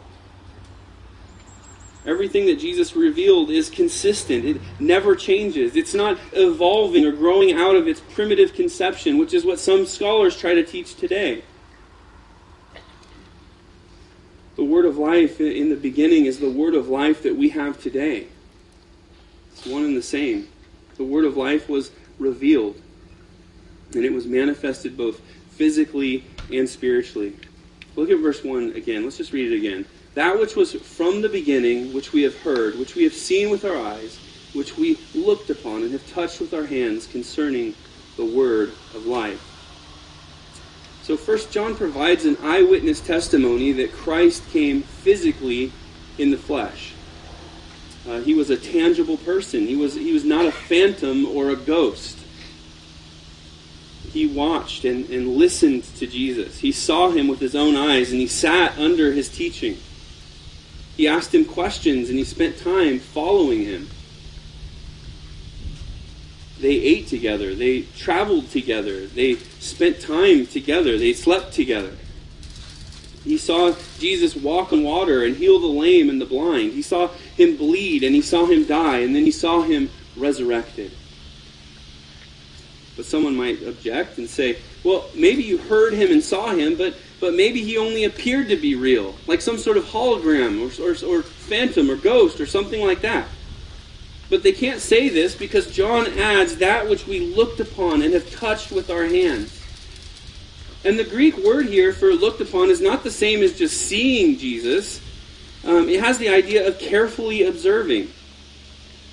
Everything 2.05 2.45
that 2.45 2.59
Jesus 2.59 2.95
revealed 2.95 3.49
is 3.49 3.69
consistent. 3.69 4.45
It 4.45 4.61
never 4.79 5.13
changes. 5.13 5.75
It's 5.75 5.93
not 5.93 6.17
evolving 6.31 7.05
or 7.05 7.11
growing 7.11 7.51
out 7.51 7.75
of 7.75 7.85
its 7.85 7.99
primitive 7.99 8.53
conception, 8.53 9.17
which 9.17 9.33
is 9.33 9.43
what 9.43 9.59
some 9.59 9.85
scholars 9.85 10.37
try 10.37 10.53
to 10.53 10.63
teach 10.63 10.95
today. 10.95 11.43
The 14.55 14.63
word 14.63 14.85
of 14.85 14.97
life 14.97 15.41
in 15.41 15.69
the 15.69 15.75
beginning 15.75 16.25
is 16.25 16.39
the 16.39 16.49
word 16.49 16.75
of 16.75 16.87
life 16.87 17.23
that 17.23 17.35
we 17.35 17.49
have 17.49 17.79
today. 17.79 18.27
It's 19.51 19.65
one 19.65 19.83
and 19.83 19.97
the 19.97 20.01
same. 20.01 20.47
The 20.95 21.03
word 21.03 21.25
of 21.25 21.35
life 21.35 21.67
was 21.67 21.91
revealed, 22.19 22.81
and 23.93 24.03
it 24.03 24.11
was 24.11 24.25
manifested 24.25 24.97
both 24.97 25.21
physically 25.51 26.23
and 26.51 26.67
spiritually. 26.67 27.33
Look 27.95 28.09
at 28.11 28.19
verse 28.19 28.43
1 28.43 28.73
again. 28.73 29.03
Let's 29.03 29.17
just 29.17 29.33
read 29.33 29.51
it 29.51 29.55
again. 29.55 29.85
That 30.13 30.39
which 30.39 30.55
was 30.55 30.73
from 30.73 31.21
the 31.21 31.29
beginning, 31.29 31.93
which 31.93 32.13
we 32.13 32.23
have 32.23 32.37
heard, 32.41 32.77
which 32.77 32.95
we 32.95 33.03
have 33.03 33.13
seen 33.13 33.49
with 33.49 33.65
our 33.65 33.77
eyes, 33.77 34.19
which 34.53 34.77
we 34.77 34.97
looked 35.13 35.49
upon 35.49 35.83
and 35.83 35.91
have 35.91 36.07
touched 36.11 36.39
with 36.39 36.53
our 36.53 36.65
hands 36.65 37.07
concerning 37.07 37.75
the 38.17 38.25
word 38.25 38.69
of 38.95 39.05
life. 39.05 39.43
So, 41.03 41.15
first, 41.15 41.51
John 41.51 41.75
provides 41.75 42.25
an 42.25 42.37
eyewitness 42.41 42.99
testimony 42.99 43.71
that 43.73 43.93
Christ 43.93 44.43
came 44.49 44.81
physically 44.81 45.71
in 46.17 46.31
the 46.31 46.37
flesh. 46.37 46.93
Uh, 48.07 48.19
he 48.19 48.33
was 48.33 48.49
a 48.49 48.57
tangible 48.57 49.17
person. 49.17 49.67
He 49.67 49.75
was, 49.75 49.93
he 49.93 50.13
was 50.13 50.25
not 50.25 50.45
a 50.45 50.51
phantom 50.51 51.25
or 51.25 51.51
a 51.51 51.55
ghost. 51.55 52.16
He 54.11 54.25
watched 54.25 54.85
and, 54.85 55.09
and 55.09 55.35
listened 55.35 55.83
to 55.97 56.07
Jesus. 56.07 56.59
He 56.59 56.71
saw 56.71 57.11
him 57.11 57.27
with 57.27 57.39
his 57.39 57.55
own 57.55 57.75
eyes, 57.75 58.11
and 58.11 58.19
he 58.19 58.27
sat 58.27 58.77
under 58.77 59.11
his 59.11 59.29
teaching. 59.29 59.77
He 60.97 61.07
asked 61.07 61.33
him 61.33 61.45
questions 61.45 62.09
and 62.09 62.17
he 62.17 62.23
spent 62.23 62.57
time 62.57 62.97
following 62.97 63.63
him. 63.63 63.87
They 66.59 66.73
ate 66.73 67.07
together. 67.07 67.53
They 67.53 67.81
traveled 67.95 68.49
together. 68.49 69.05
They 69.05 69.35
spent 69.35 70.01
time 70.01 70.47
together. 70.47 70.97
They 70.97 71.13
slept 71.13 71.53
together. 71.53 71.95
He 73.23 73.37
saw 73.37 73.75
Jesus 73.99 74.35
walk 74.35 74.73
on 74.73 74.83
water 74.83 75.23
and 75.23 75.35
heal 75.35 75.59
the 75.59 75.67
lame 75.67 76.09
and 76.09 76.19
the 76.19 76.25
blind. 76.25 76.73
He 76.73 76.81
saw 76.81 77.09
him 77.35 77.57
bleed 77.57 78.03
and 78.03 78.15
he 78.15 78.21
saw 78.23 78.47
him 78.47 78.65
die 78.65 78.99
and 78.99 79.15
then 79.15 79.23
he 79.23 79.31
saw 79.31 79.61
him 79.61 79.91
resurrected. 80.15 80.91
But 82.97 83.05
someone 83.05 83.37
might 83.37 83.61
object 83.61 84.17
and 84.17 84.27
say, 84.27 84.57
well, 84.83 85.05
maybe 85.15 85.43
you 85.43 85.57
heard 85.57 85.93
him 85.93 86.11
and 86.11 86.21
saw 86.21 86.47
him, 86.47 86.75
but 86.75 86.95
but 87.19 87.33
maybe 87.33 87.63
he 87.63 87.77
only 87.77 88.03
appeared 88.03 88.49
to 88.49 88.55
be 88.55 88.75
real, 88.75 89.15
like 89.25 89.41
some 89.41 89.57
sort 89.57 89.77
of 89.77 89.85
hologram 89.85 90.59
or, 90.61 90.83
or, 90.83 91.19
or 91.19 91.23
phantom 91.23 91.89
or 91.89 91.95
ghost 91.95 92.39
or 92.39 92.45
something 92.45 92.85
like 92.85 93.01
that. 93.01 93.27
But 94.29 94.43
they 94.43 94.51
can't 94.51 94.79
say 94.79 95.09
this 95.09 95.33
because 95.35 95.73
John 95.73 96.05
adds 96.19 96.57
that 96.57 96.87
which 96.87 97.07
we 97.07 97.33
looked 97.33 97.59
upon 97.59 98.01
and 98.01 98.13
have 98.13 98.29
touched 98.29 98.71
with 98.71 98.89
our 98.89 99.05
hands. 99.05 99.53
And 100.83 100.99
the 100.99 101.03
Greek 101.03 101.37
word 101.37 101.65
here 101.65 101.91
for 101.91 102.11
looked 102.13 102.41
upon 102.41 102.69
is 102.69 102.81
not 102.81 103.03
the 103.03 103.11
same 103.11 103.41
as 103.41 103.57
just 103.57 103.77
seeing 103.77 104.37
Jesus. 104.37 105.01
Um, 105.65 105.89
it 105.89 105.99
has 106.01 106.17
the 106.17 106.29
idea 106.29 106.67
of 106.67 106.77
carefully 106.77 107.43
observing. 107.43 108.09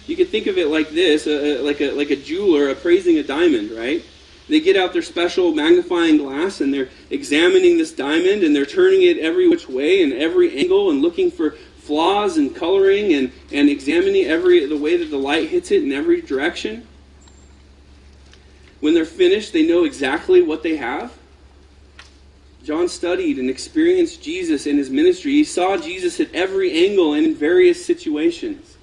You 0.07 0.17
could 0.17 0.29
think 0.29 0.47
of 0.47 0.59
it 0.59 0.69
like 0.69 0.91
this, 0.91 1.27
uh, 1.27 1.61
like 1.63 1.81
a 1.81 1.93
like 1.93 2.11
a 2.11 2.17
jeweler 2.17 2.69
appraising 2.69 3.19
a 3.19 3.23
diamond, 3.23 3.71
right? 3.71 4.05
They 4.49 4.61
get 4.61 4.77
out 4.77 4.93
their 4.93 5.03
special 5.03 5.55
magnifying 5.55 6.19
glass 6.19 6.61
and 6.61 6.73
they're 6.73 6.91
examining 7.09 7.79
this 7.79 7.93
diamond 7.93 8.43
and 8.43 8.55
they're 8.55 8.67
turning 8.67 9.03
it 9.03 9.19
every 9.19 9.49
which 9.49 9.69
way 9.69 10.03
and 10.03 10.13
every 10.13 10.59
angle 10.59 10.91
and 10.91 11.01
looking 11.01 11.31
for 11.31 11.53
flaws 11.79 12.37
and 12.37 12.55
coloring 12.55 13.15
and, 13.15 13.33
and 13.53 13.71
examining 13.71 14.25
every 14.25 14.67
the 14.67 14.77
way 14.77 14.99
that 14.99 15.11
the 15.11 15.17
light 15.17 15.49
hits 15.49 15.71
it 15.71 15.83
in 15.83 15.93
every 15.93 16.21
direction. 16.21 16.87
When 18.81 18.93
they're 18.93 19.07
finished, 19.07 19.55
they 19.55 19.67
know 19.67 19.85
exactly 19.85 20.43
what 20.43 20.63
they 20.63 20.77
have. 20.77 21.17
John 22.63 22.89
studied 22.89 23.39
and 23.39 23.49
experienced 23.49 24.23
Jesus 24.23 24.67
in 24.67 24.77
his 24.77 24.91
ministry. 24.91 25.33
He 25.33 25.45
saw 25.45 25.79
Jesus 25.79 26.21
at 26.21 26.35
every 26.35 26.87
angle 26.87 27.15
and 27.15 27.27
in 27.27 27.35
various 27.35 27.85
situations 27.85 28.74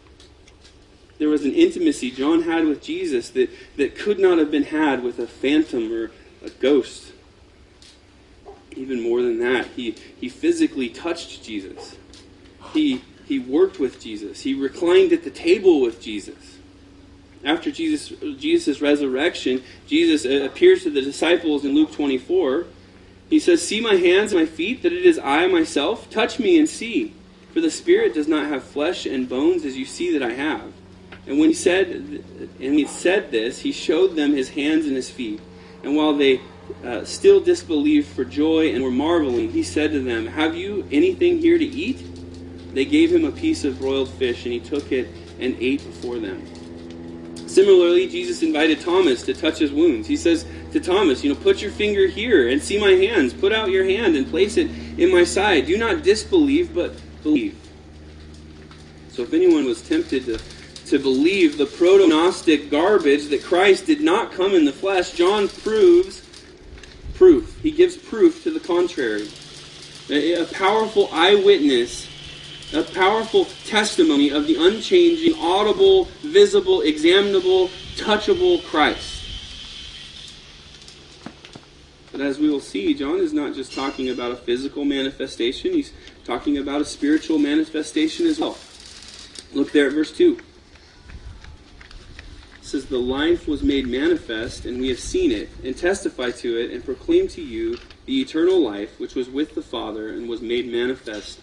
there 1.21 1.29
was 1.29 1.45
an 1.45 1.53
intimacy 1.53 2.09
John 2.09 2.41
had 2.41 2.65
with 2.65 2.81
Jesus 2.81 3.29
that, 3.29 3.51
that 3.77 3.95
could 3.95 4.17
not 4.17 4.39
have 4.39 4.49
been 4.49 4.63
had 4.63 5.03
with 5.03 5.19
a 5.19 5.27
phantom 5.27 5.93
or 5.93 6.09
a 6.43 6.49
ghost. 6.49 7.11
Even 8.75 8.99
more 9.03 9.21
than 9.21 9.37
that, 9.37 9.67
he, 9.67 9.91
he 10.19 10.29
physically 10.29 10.89
touched 10.89 11.43
Jesus. 11.43 11.95
He, 12.73 13.03
he 13.27 13.37
worked 13.37 13.77
with 13.77 14.01
Jesus. 14.01 14.41
He 14.41 14.55
reclined 14.55 15.13
at 15.13 15.23
the 15.23 15.29
table 15.29 15.79
with 15.79 16.01
Jesus. 16.01 16.57
After 17.43 17.69
Jesus' 17.69 18.13
Jesus' 18.39 18.81
resurrection, 18.81 19.61
Jesus 19.85 20.25
uh, 20.25 20.43
appears 20.43 20.81
to 20.83 20.89
the 20.89 21.03
disciples 21.03 21.63
in 21.63 21.75
Luke 21.75 21.91
24. 21.91 22.65
He 23.29 23.39
says, 23.39 23.61
See 23.61 23.79
my 23.79 23.93
hands 23.93 24.33
and 24.33 24.41
my 24.41 24.47
feet, 24.47 24.81
that 24.81 24.91
it 24.91 25.05
is 25.05 25.19
I 25.19 25.45
myself. 25.45 26.09
Touch 26.09 26.39
me 26.39 26.57
and 26.57 26.67
see. 26.67 27.13
For 27.53 27.61
the 27.61 27.69
Spirit 27.69 28.15
does 28.15 28.27
not 28.27 28.47
have 28.47 28.63
flesh 28.63 29.05
and 29.05 29.29
bones 29.29 29.65
as 29.65 29.77
you 29.77 29.85
see 29.85 30.17
that 30.17 30.23
I 30.23 30.33
have. 30.33 30.73
And 31.27 31.39
when 31.39 31.49
he 31.49 31.55
said, 31.55 31.87
and 31.87 32.75
he 32.75 32.85
said 32.85 33.31
this, 33.31 33.59
he 33.59 33.71
showed 33.71 34.15
them 34.15 34.33
his 34.33 34.49
hands 34.49 34.85
and 34.85 34.95
his 34.95 35.09
feet. 35.09 35.39
And 35.83 35.95
while 35.95 36.15
they 36.15 36.41
uh, 36.83 37.05
still 37.05 37.39
disbelieved 37.39 38.07
for 38.07 38.25
joy 38.25 38.73
and 38.73 38.83
were 38.83 38.91
marveling, 38.91 39.51
he 39.51 39.63
said 39.63 39.91
to 39.91 39.99
them, 39.99 40.25
Have 40.25 40.55
you 40.55 40.87
anything 40.91 41.39
here 41.39 41.57
to 41.57 41.65
eat? 41.65 42.05
They 42.73 42.85
gave 42.85 43.13
him 43.13 43.25
a 43.25 43.31
piece 43.31 43.65
of 43.65 43.79
broiled 43.79 44.09
fish, 44.09 44.45
and 44.45 44.53
he 44.53 44.59
took 44.59 44.91
it 44.91 45.07
and 45.39 45.55
ate 45.59 45.83
before 45.83 46.19
them. 46.19 46.45
Similarly, 47.47 48.07
Jesus 48.07 48.43
invited 48.43 48.79
Thomas 48.79 49.23
to 49.23 49.33
touch 49.33 49.57
his 49.57 49.71
wounds. 49.71 50.07
He 50.07 50.15
says 50.15 50.45
to 50.71 50.79
Thomas, 50.79 51.23
You 51.23 51.33
know, 51.33 51.39
put 51.39 51.61
your 51.61 51.71
finger 51.71 52.07
here 52.07 52.47
and 52.47 52.61
see 52.61 52.79
my 52.79 52.91
hands. 52.91 53.33
Put 53.33 53.51
out 53.51 53.69
your 53.69 53.83
hand 53.83 54.15
and 54.15 54.25
place 54.25 54.55
it 54.55 54.69
in 54.97 55.11
my 55.11 55.25
side. 55.25 55.65
Do 55.65 55.77
not 55.77 56.01
disbelieve, 56.01 56.73
but 56.73 56.93
believe. 57.23 57.57
So 59.09 59.23
if 59.23 59.33
anyone 59.33 59.65
was 59.65 59.81
tempted 59.81 60.25
to 60.25 60.39
to 60.91 60.99
believe 60.99 61.57
the 61.57 61.65
proto-Gnostic 61.65 62.69
garbage 62.69 63.29
that 63.29 63.41
Christ 63.41 63.85
did 63.85 64.01
not 64.01 64.33
come 64.33 64.53
in 64.53 64.65
the 64.65 64.73
flesh, 64.73 65.13
John 65.13 65.47
proves 65.47 66.21
proof. 67.13 67.57
He 67.61 67.71
gives 67.71 67.95
proof 67.95 68.43
to 68.43 68.51
the 68.51 68.59
contrary. 68.59 69.29
A, 70.09 70.41
a 70.41 70.45
powerful 70.47 71.07
eyewitness, 71.13 72.09
a 72.73 72.83
powerful 72.83 73.45
testimony 73.65 74.31
of 74.31 74.47
the 74.47 74.57
unchanging, 74.57 75.33
audible, 75.39 76.09
visible, 76.23 76.81
examinable, 76.81 77.69
touchable 77.95 78.61
Christ. 78.65 79.23
But 82.11 82.19
as 82.19 82.37
we 82.37 82.49
will 82.49 82.59
see, 82.59 82.93
John 82.93 83.19
is 83.19 83.31
not 83.31 83.55
just 83.55 83.73
talking 83.73 84.09
about 84.09 84.33
a 84.33 84.35
physical 84.35 84.83
manifestation, 84.83 85.71
he's 85.71 85.93
talking 86.25 86.57
about 86.57 86.81
a 86.81 86.85
spiritual 86.85 87.39
manifestation 87.39 88.25
as 88.25 88.41
well. 88.41 88.57
Look 89.53 89.71
there 89.71 89.87
at 89.87 89.93
verse 89.93 90.11
2 90.11 90.37
says, 92.71 92.85
The 92.85 92.97
life 92.97 93.47
was 93.47 93.61
made 93.61 93.87
manifest, 93.87 94.65
and 94.65 94.79
we 94.79 94.89
have 94.89 94.99
seen 94.99 95.31
it, 95.31 95.49
and 95.63 95.77
testify 95.77 96.31
to 96.31 96.57
it, 96.57 96.71
and 96.71 96.83
proclaim 96.83 97.27
to 97.29 97.41
you 97.41 97.77
the 98.05 98.21
eternal 98.21 98.59
life 98.59 98.99
which 98.99 99.15
was 99.15 99.29
with 99.29 99.55
the 99.55 99.61
Father 99.61 100.09
and 100.09 100.27
was 100.27 100.41
made 100.41 100.71
manifest 100.71 101.39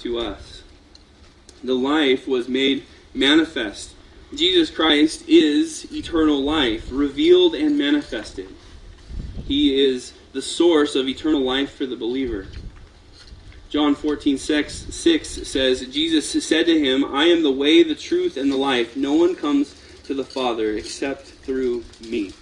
to 0.00 0.18
us. 0.18 0.62
The 1.62 1.74
life 1.74 2.26
was 2.26 2.48
made 2.48 2.84
manifest. 3.14 3.94
Jesus 4.34 4.70
Christ 4.70 5.24
is 5.28 5.90
eternal 5.92 6.40
life, 6.42 6.88
revealed 6.90 7.54
and 7.54 7.76
manifested. 7.76 8.48
He 9.46 9.84
is 9.84 10.12
the 10.32 10.42
source 10.42 10.94
of 10.94 11.08
eternal 11.08 11.42
life 11.42 11.72
for 11.72 11.86
the 11.86 11.96
believer. 11.96 12.46
John 13.68 13.94
14, 13.94 14.38
6, 14.38 14.74
6 14.74 15.28
says, 15.28 15.86
Jesus 15.86 16.44
said 16.44 16.66
to 16.66 16.78
him, 16.78 17.04
I 17.04 17.24
am 17.26 17.42
the 17.42 17.52
way, 17.52 17.82
the 17.82 17.94
truth, 17.94 18.36
and 18.36 18.50
the 18.50 18.56
life. 18.56 18.96
No 18.96 19.14
one 19.14 19.36
comes 19.36 19.79
to 20.10 20.14
the 20.14 20.24
Father 20.24 20.72
except 20.72 21.22
through 21.22 21.84
me. 22.00 22.32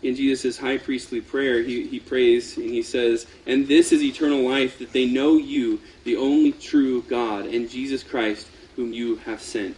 In 0.00 0.14
Jesus' 0.14 0.56
high 0.56 0.78
priestly 0.78 1.20
prayer, 1.20 1.60
he, 1.64 1.88
he 1.88 1.98
prays 1.98 2.56
and 2.56 2.66
he 2.66 2.84
says, 2.84 3.26
And 3.48 3.66
this 3.66 3.90
is 3.90 4.00
eternal 4.00 4.48
life, 4.48 4.78
that 4.78 4.92
they 4.92 5.06
know 5.06 5.38
you, 5.38 5.80
the 6.04 6.16
only 6.16 6.52
true 6.52 7.02
God, 7.02 7.46
and 7.46 7.68
Jesus 7.68 8.04
Christ, 8.04 8.46
whom 8.76 8.92
you 8.92 9.16
have 9.16 9.40
sent. 9.40 9.76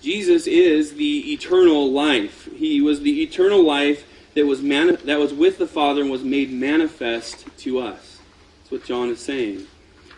Jesus 0.00 0.46
is 0.46 0.94
the 0.94 1.32
eternal 1.32 1.90
life. 1.90 2.48
He 2.54 2.80
was 2.80 3.00
the 3.00 3.24
eternal 3.24 3.64
life 3.64 4.06
that 4.34 4.46
was, 4.46 4.62
mani- 4.62 4.94
that 4.98 5.18
was 5.18 5.34
with 5.34 5.58
the 5.58 5.66
Father 5.66 6.02
and 6.02 6.12
was 6.12 6.22
made 6.22 6.52
manifest 6.52 7.44
to 7.58 7.80
us. 7.80 8.20
That's 8.60 8.70
what 8.70 8.84
John 8.84 9.08
is 9.08 9.18
saying. 9.18 9.66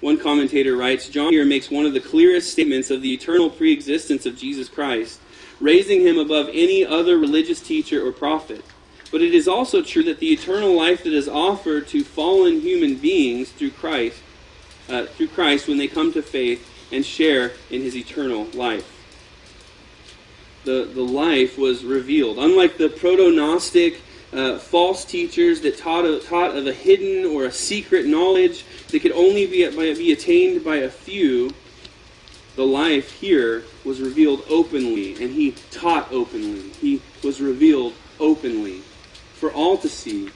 One 0.01 0.19
commentator 0.19 0.77
writes 0.77 1.09
John 1.09 1.33
here 1.33 1.45
makes 1.45 1.71
one 1.71 1.85
of 1.85 1.93
the 1.93 2.01
clearest 2.01 2.53
statements 2.53 2.91
of 2.91 3.03
the 3.03 3.13
eternal 3.13 3.51
preexistence 3.51 4.27
of 4.27 4.37
Jesus 4.37 4.69
Christ, 4.69 5.21
raising 5.61 6.03
him 6.03 6.19
above 6.19 6.49
any 6.53 6.85
other 6.85 7.19
religious 7.19 7.61
teacher 7.61 8.07
or 8.07 8.13
prophet. 8.13 8.65
But 9.11 9.23
it 9.23 9.35
is 9.35 9.49
also 9.49 9.83
true 9.83 10.05
that 10.05 10.21
the 10.21 10.33
eternal 10.33 10.75
life 10.75 11.03
that 11.05 11.13
is 11.13 11.29
offered 11.29 11.89
to 11.89 12.05
fallen 12.05 12.61
human 12.61 12.97
beings 12.97 13.51
through 13.51 13.71
Christ, 13.73 14.21
uh, 14.89 15.07
through 15.07 15.29
Christ 15.29 15.67
when 15.67 15.79
they 15.79 15.89
come 15.89 16.13
to 16.13 16.23
faith 16.23 16.67
and 16.93 17.05
share 17.05 17.53
in 17.71 17.83
his 17.83 17.97
eternal 17.97 18.45
life. 18.55 18.95
The, 20.65 20.91
the 20.93 21.03
life 21.03 21.59
was 21.59 21.85
revealed. 21.85 22.39
Unlike 22.39 22.77
the 22.77 22.89
proto 22.89 23.33
Gnostic 23.33 24.03
uh, 24.33 24.59
false 24.59 25.05
teachers 25.05 25.61
that 25.63 25.79
taught, 25.79 26.23
taught 26.25 26.57
of 26.57 26.67
a 26.67 26.73
hidden 26.73 27.25
or 27.25 27.45
a 27.45 27.53
secret 27.53 28.07
knowledge 28.07 28.65
that 28.89 29.01
could 29.01 29.13
only 29.13 29.47
be, 29.47 29.69
be 29.95 30.13
attained 30.13 30.65
by 30.65 30.77
a 30.77 30.91
few, 30.91 31.51
the 32.57 32.67
life 32.67 33.13
here 33.13 33.65
was 33.85 34.01
revealed 34.01 34.45
openly, 34.51 35.13
and 35.23 35.33
he 35.33 35.53
taught 35.71 36.11
openly. 36.13 36.71
He 36.81 37.01
was 37.23 37.41
revealed 37.41 37.95
openly 38.21 38.83
for 39.35 39.53
all 39.53 39.79
to 39.79 39.89
see, 39.89 40.29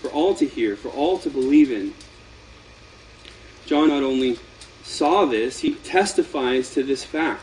for 0.00 0.08
all 0.10 0.34
to 0.34 0.46
hear, 0.46 0.76
for 0.76 0.90
all 0.90 1.18
to 1.18 1.30
believe 1.30 1.72
in. 1.72 1.94
John 3.66 3.88
not 3.88 4.02
only 4.02 4.38
saw 4.82 5.24
this, 5.24 5.60
he 5.60 5.74
testifies 5.76 6.74
to 6.74 6.82
this 6.82 7.02
fact. 7.02 7.42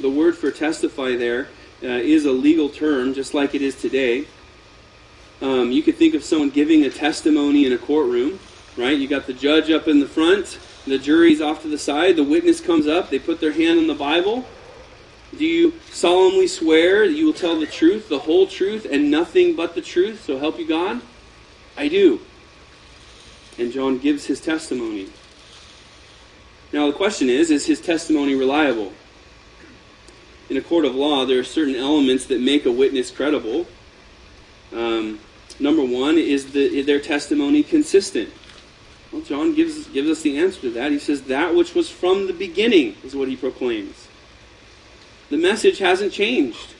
The 0.00 0.10
word 0.10 0.36
for 0.36 0.50
testify 0.50 1.16
there 1.16 1.48
uh, 1.82 1.88
is 1.88 2.24
a 2.24 2.32
legal 2.32 2.68
term, 2.68 3.14
just 3.14 3.34
like 3.34 3.54
it 3.54 3.62
is 3.62 3.80
today. 3.80 4.26
Um, 5.40 5.72
you 5.72 5.82
could 5.82 5.96
think 5.96 6.14
of 6.14 6.22
someone 6.22 6.50
giving 6.50 6.84
a 6.84 6.90
testimony 6.90 7.66
in 7.66 7.72
a 7.72 7.78
courtroom, 7.78 8.38
right? 8.76 8.96
You 8.96 9.08
got 9.08 9.26
the 9.26 9.32
judge 9.32 9.70
up 9.70 9.88
in 9.88 9.98
the 9.98 10.06
front, 10.06 10.58
the 10.86 10.98
jury's 10.98 11.40
off 11.40 11.62
to 11.62 11.68
the 11.68 11.78
side, 11.78 12.16
the 12.16 12.24
witness 12.24 12.60
comes 12.60 12.86
up, 12.86 13.10
they 13.10 13.18
put 13.18 13.40
their 13.40 13.52
hand 13.52 13.78
on 13.80 13.86
the 13.88 13.94
Bible. 13.94 14.46
Do 15.36 15.44
you 15.44 15.72
solemnly 15.90 16.46
swear 16.46 17.08
that 17.08 17.14
you 17.14 17.26
will 17.26 17.32
tell 17.32 17.58
the 17.58 17.66
truth, 17.66 18.08
the 18.08 18.20
whole 18.20 18.46
truth, 18.46 18.86
and 18.90 19.10
nothing 19.10 19.56
but 19.56 19.74
the 19.74 19.80
truth, 19.80 20.24
so 20.24 20.38
help 20.38 20.58
you 20.58 20.66
God? 20.66 21.00
I 21.76 21.88
do. 21.88 22.20
And 23.58 23.72
John 23.72 23.98
gives 23.98 24.26
his 24.26 24.40
testimony. 24.40 25.08
Now 26.72 26.86
the 26.86 26.92
question 26.92 27.28
is, 27.28 27.50
is 27.50 27.66
his 27.66 27.80
testimony 27.80 28.34
reliable? 28.34 28.92
In 30.52 30.58
a 30.58 30.60
court 30.60 30.84
of 30.84 30.94
law, 30.94 31.24
there 31.24 31.38
are 31.38 31.44
certain 31.44 31.74
elements 31.74 32.26
that 32.26 32.38
make 32.38 32.66
a 32.66 32.70
witness 32.70 33.10
credible. 33.10 33.66
Um, 34.70 35.18
Number 35.58 35.82
one, 35.82 36.18
is 36.18 36.52
the, 36.52 36.82
their 36.82 37.00
testimony 37.00 37.62
consistent? 37.62 38.28
Well, 39.10 39.22
John 39.22 39.54
gives, 39.54 39.86
gives 39.88 40.10
us 40.10 40.20
the 40.20 40.36
answer 40.36 40.60
to 40.60 40.70
that. 40.72 40.92
He 40.92 40.98
says, 40.98 41.22
That 41.22 41.54
which 41.54 41.74
was 41.74 41.88
from 41.88 42.26
the 42.26 42.34
beginning 42.34 42.96
is 43.02 43.16
what 43.16 43.28
he 43.28 43.36
proclaims. 43.36 44.08
The 45.30 45.38
message 45.38 45.78
hasn't 45.78 46.12
changed, 46.12 46.74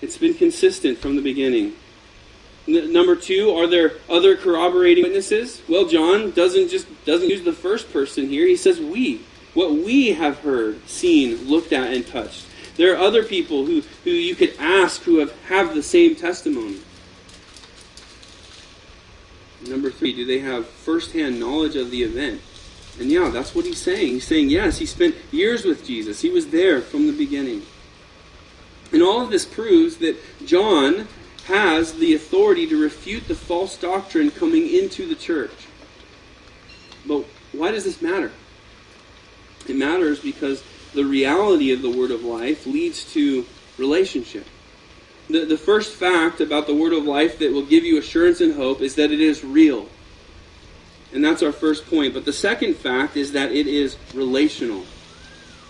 it's 0.00 0.16
been 0.16 0.34
consistent 0.34 0.98
from 0.98 1.16
the 1.16 1.22
beginning. 1.22 1.74
N- 2.68 2.92
number 2.92 3.16
two, 3.16 3.50
are 3.56 3.66
there 3.66 3.94
other 4.08 4.36
corroborating 4.36 5.02
witnesses? 5.02 5.62
Well, 5.68 5.88
John 5.88 6.30
doesn't 6.30 6.68
just 6.68 6.86
doesn't 7.04 7.28
use 7.28 7.42
the 7.42 7.52
first 7.52 7.92
person 7.92 8.28
here. 8.28 8.46
He 8.46 8.54
says 8.54 8.78
we. 8.78 9.22
What 9.54 9.72
we 9.72 10.12
have 10.12 10.38
heard, 10.38 10.88
seen, 10.88 11.48
looked 11.48 11.72
at, 11.72 11.92
and 11.92 12.06
touched. 12.06 12.44
There 12.78 12.94
are 12.94 12.98
other 12.98 13.24
people 13.24 13.66
who, 13.66 13.82
who 14.04 14.10
you 14.10 14.36
could 14.36 14.54
ask 14.58 15.02
who 15.02 15.18
have, 15.18 15.32
have 15.46 15.74
the 15.74 15.82
same 15.82 16.14
testimony. 16.14 16.78
Number 19.66 19.90
three, 19.90 20.14
do 20.14 20.24
they 20.24 20.38
have 20.38 20.66
firsthand 20.66 21.40
knowledge 21.40 21.74
of 21.74 21.90
the 21.90 22.04
event? 22.04 22.40
And 23.00 23.10
yeah, 23.10 23.30
that's 23.30 23.52
what 23.52 23.64
he's 23.64 23.82
saying. 23.82 24.12
He's 24.14 24.26
saying, 24.26 24.48
yes, 24.48 24.78
he 24.78 24.86
spent 24.86 25.16
years 25.32 25.64
with 25.64 25.84
Jesus. 25.84 26.20
He 26.20 26.30
was 26.30 26.46
there 26.46 26.80
from 26.80 27.08
the 27.08 27.12
beginning. 27.12 27.62
And 28.92 29.02
all 29.02 29.22
of 29.22 29.30
this 29.30 29.44
proves 29.44 29.96
that 29.96 30.16
John 30.46 31.08
has 31.46 31.94
the 31.94 32.14
authority 32.14 32.68
to 32.68 32.80
refute 32.80 33.26
the 33.26 33.34
false 33.34 33.76
doctrine 33.76 34.30
coming 34.30 34.68
into 34.68 35.08
the 35.08 35.16
church. 35.16 35.66
But 37.04 37.24
why 37.50 37.72
does 37.72 37.84
this 37.84 38.00
matter? 38.00 38.30
It 39.68 39.74
matters 39.74 40.20
because 40.20 40.62
the 40.94 41.04
reality 41.04 41.72
of 41.72 41.82
the 41.82 41.90
word 41.90 42.10
of 42.10 42.22
life 42.22 42.66
leads 42.66 43.12
to 43.12 43.44
relationship. 43.76 44.46
The, 45.28 45.44
the 45.44 45.58
first 45.58 45.94
fact 45.94 46.40
about 46.40 46.66
the 46.66 46.74
word 46.74 46.92
of 46.92 47.04
life 47.04 47.38
that 47.38 47.52
will 47.52 47.64
give 47.64 47.84
you 47.84 47.98
assurance 47.98 48.40
and 48.40 48.54
hope 48.54 48.80
is 48.80 48.94
that 48.94 49.10
it 49.10 49.20
is 49.20 49.44
real. 49.44 49.88
And 51.12 51.24
that's 51.24 51.42
our 51.42 51.52
first 51.52 51.88
point. 51.88 52.14
But 52.14 52.24
the 52.24 52.32
second 52.32 52.76
fact 52.76 53.16
is 53.16 53.32
that 53.32 53.52
it 53.52 53.66
is 53.66 53.96
relational. 54.14 54.84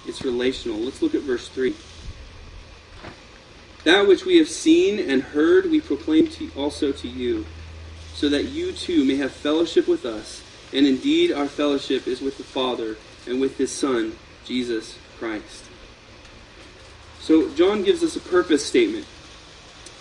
It's 0.06 0.24
relational. 0.24 0.78
Let's 0.78 1.02
look 1.02 1.14
at 1.14 1.22
verse 1.22 1.48
3. 1.48 1.74
That 3.84 4.06
which 4.06 4.24
we 4.24 4.38
have 4.38 4.48
seen 4.48 4.98
and 4.98 5.22
heard, 5.22 5.70
we 5.70 5.80
proclaim 5.80 6.28
to, 6.28 6.50
also 6.56 6.92
to 6.92 7.08
you, 7.08 7.46
so 8.14 8.28
that 8.28 8.44
you 8.44 8.72
too 8.72 9.04
may 9.04 9.16
have 9.16 9.32
fellowship 9.32 9.88
with 9.88 10.04
us. 10.04 10.42
And 10.72 10.86
indeed, 10.86 11.32
our 11.32 11.46
fellowship 11.46 12.06
is 12.06 12.20
with 12.20 12.36
the 12.36 12.44
Father 12.44 12.96
and 13.26 13.40
with 13.40 13.56
His 13.56 13.72
Son, 13.72 14.16
Jesus 14.44 14.98
Christ. 15.18 15.64
So, 17.20 17.52
John 17.54 17.82
gives 17.82 18.02
us 18.02 18.16
a 18.16 18.20
purpose 18.20 18.64
statement 18.64 19.06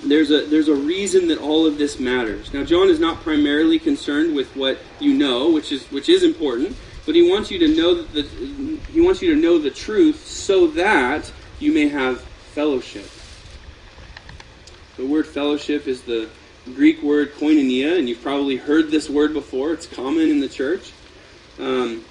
there's 0.03 0.30
a 0.30 0.45
there's 0.45 0.67
a 0.67 0.75
reason 0.75 1.27
that 1.30 1.39
all 1.39 1.65
of 1.65 1.77
this 1.77 1.99
matters. 1.99 2.53
Now 2.53 2.63
John 2.63 2.89
is 2.89 2.99
not 2.99 3.21
primarily 3.21 3.80
concerned 3.80 4.36
with 4.36 4.56
what 4.56 4.80
you 4.99 5.13
know, 5.13 5.49
which 5.49 5.71
is 5.71 5.86
which 5.91 6.10
is 6.10 6.23
important, 6.23 6.75
but 7.06 7.15
he 7.15 7.30
wants 7.30 7.49
you 7.49 7.60
to 7.60 7.67
know 7.67 8.03
the, 8.03 8.21
he 8.91 9.01
wants 9.01 9.21
you 9.21 9.34
to 9.34 9.39
know 9.39 9.58
the 9.58 9.71
truth 9.71 10.25
so 10.27 10.67
that 10.67 11.32
you 11.60 11.71
may 11.71 11.88
have 11.88 12.21
fellowship. 12.21 13.10
The 14.97 15.06
word 15.06 15.25
fellowship 15.25 15.88
is 15.88 16.03
the 16.03 16.30
Greek 16.65 17.01
word 17.01 17.34
koinonia, 17.34 17.97
and 17.97 18.08
you've 18.08 18.21
probably 18.21 18.58
heard 18.58 18.91
this 18.91 19.10
word 19.10 19.34
before. 19.34 19.73
It's 19.73 19.88
common 19.88 20.30
in 20.30 20.39
the 20.39 20.49
church. 20.49 20.91
Um, 21.60 22.03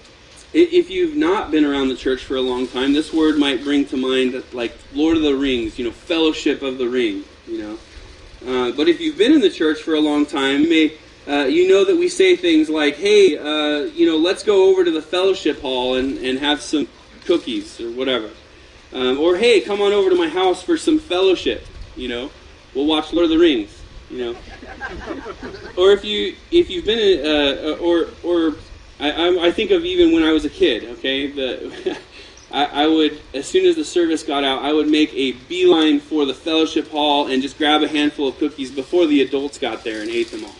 if 0.56 0.90
you've 0.90 1.16
not 1.16 1.50
been 1.50 1.64
around 1.64 1.88
the 1.88 1.96
church 1.96 2.24
for 2.24 2.36
a 2.36 2.40
long 2.40 2.66
time, 2.66 2.92
this 2.92 3.12
word 3.12 3.38
might 3.38 3.62
bring 3.62 3.84
to 3.86 3.96
mind 3.96 4.42
like 4.52 4.76
Lord 4.92 5.16
of 5.16 5.22
the 5.22 5.34
Rings, 5.34 5.78
you 5.78 5.84
know, 5.84 5.92
fellowship 5.92 6.62
of 6.62 6.78
the 6.78 6.88
ring 6.88 7.24
you 7.46 7.58
know. 7.58 7.78
Uh, 8.46 8.72
but 8.72 8.88
if 8.88 9.00
you've 9.00 9.18
been 9.18 9.32
in 9.32 9.40
the 9.40 9.50
church 9.50 9.82
for 9.82 9.94
a 9.94 10.00
long 10.00 10.26
time, 10.26 10.62
you 10.62 10.68
may 10.68 10.92
uh, 11.28 11.46
you 11.46 11.68
know 11.68 11.84
that 11.84 11.96
we 11.96 12.08
say 12.08 12.36
things 12.36 12.68
like, 12.68 12.96
"Hey, 12.96 13.36
uh, 13.36 13.84
you 13.84 14.06
know, 14.06 14.16
let's 14.16 14.42
go 14.42 14.70
over 14.70 14.84
to 14.84 14.90
the 14.90 15.02
fellowship 15.02 15.60
hall 15.60 15.96
and, 15.96 16.18
and 16.18 16.38
have 16.38 16.60
some 16.60 16.86
cookies 17.24 17.80
or 17.80 17.90
whatever," 17.90 18.30
um, 18.92 19.18
or 19.18 19.36
"Hey, 19.36 19.60
come 19.60 19.80
on 19.80 19.92
over 19.92 20.10
to 20.10 20.16
my 20.16 20.28
house 20.28 20.62
for 20.62 20.76
some 20.76 20.98
fellowship." 20.98 21.66
You 21.96 22.08
know, 22.08 22.30
we'll 22.74 22.86
watch 22.86 23.12
Lord 23.12 23.24
of 23.24 23.30
the 23.30 23.38
Rings. 23.38 23.82
You 24.10 24.18
know, 24.18 24.36
or 25.76 25.90
if 25.90 26.04
you 26.04 26.36
if 26.52 26.70
you've 26.70 26.84
been 26.84 26.98
in, 26.98 27.26
uh, 27.26 27.76
or 27.78 28.08
or 28.22 28.54
I, 28.98 29.46
I 29.48 29.50
think 29.52 29.70
of 29.70 29.84
even 29.84 30.12
when 30.12 30.22
I 30.22 30.32
was 30.32 30.44
a 30.44 30.50
kid. 30.50 30.84
Okay, 30.84 31.26
the 31.26 31.98
I, 32.50 32.84
I, 32.84 32.86
would, 32.86 33.20
as 33.34 33.46
soon 33.46 33.66
as 33.66 33.76
the 33.76 33.84
service 33.84 34.22
got 34.22 34.44
out, 34.44 34.62
I 34.62 34.72
would 34.72 34.88
make 34.88 35.12
a 35.14 35.32
beeline 35.32 35.98
for 35.98 36.24
the 36.24 36.34
fellowship 36.34 36.88
hall 36.88 37.26
and 37.26 37.42
just 37.42 37.58
grab 37.58 37.82
a 37.82 37.88
handful 37.88 38.28
of 38.28 38.38
cookies 38.38 38.70
before 38.70 39.06
the 39.06 39.22
adults 39.22 39.58
got 39.58 39.82
there 39.82 40.00
and 40.00 40.10
ate 40.10 40.30
them 40.30 40.44
all. 40.44 40.54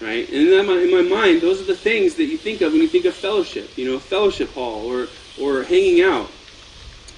Right? 0.00 0.28
And 0.28 0.48
in 0.48 0.66
my, 0.66 0.74
in 0.74 0.90
my 0.90 1.02
mind, 1.02 1.40
those 1.40 1.60
are 1.60 1.64
the 1.64 1.76
things 1.76 2.14
that 2.14 2.24
you 2.24 2.38
think 2.38 2.60
of 2.60 2.72
when 2.72 2.80
you 2.80 2.88
think 2.88 3.04
of 3.04 3.14
fellowship. 3.14 3.76
You 3.76 3.90
know, 3.90 3.98
fellowship 3.98 4.52
hall 4.52 4.86
or, 4.86 5.08
or 5.40 5.64
hanging 5.64 6.02
out. 6.02 6.30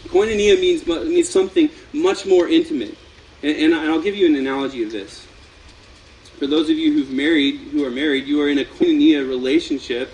Koinonia 0.07 0.59
means, 0.61 0.87
means 0.87 1.29
something 1.29 1.71
much 1.93 2.27
more 2.27 2.49
intimate. 2.49 2.97
And, 3.43 3.75
and 3.75 3.75
I'll 3.75 4.01
give 4.01 4.17
you 4.17 4.27
an 4.27 4.35
analogy 4.35 4.83
of 4.83 4.91
this. 4.91 5.27
For 6.39 6.47
those 6.47 6.71
of 6.71 6.77
you 6.77 6.93
who've 6.93 7.11
married, 7.11 7.57
who 7.71 7.85
are 7.85 7.91
married, 7.91 8.27
you 8.27 8.41
are 8.43 8.49
in 8.49 8.59
a 8.59 8.65
koinonia 8.65 9.29
relationship 9.29 10.11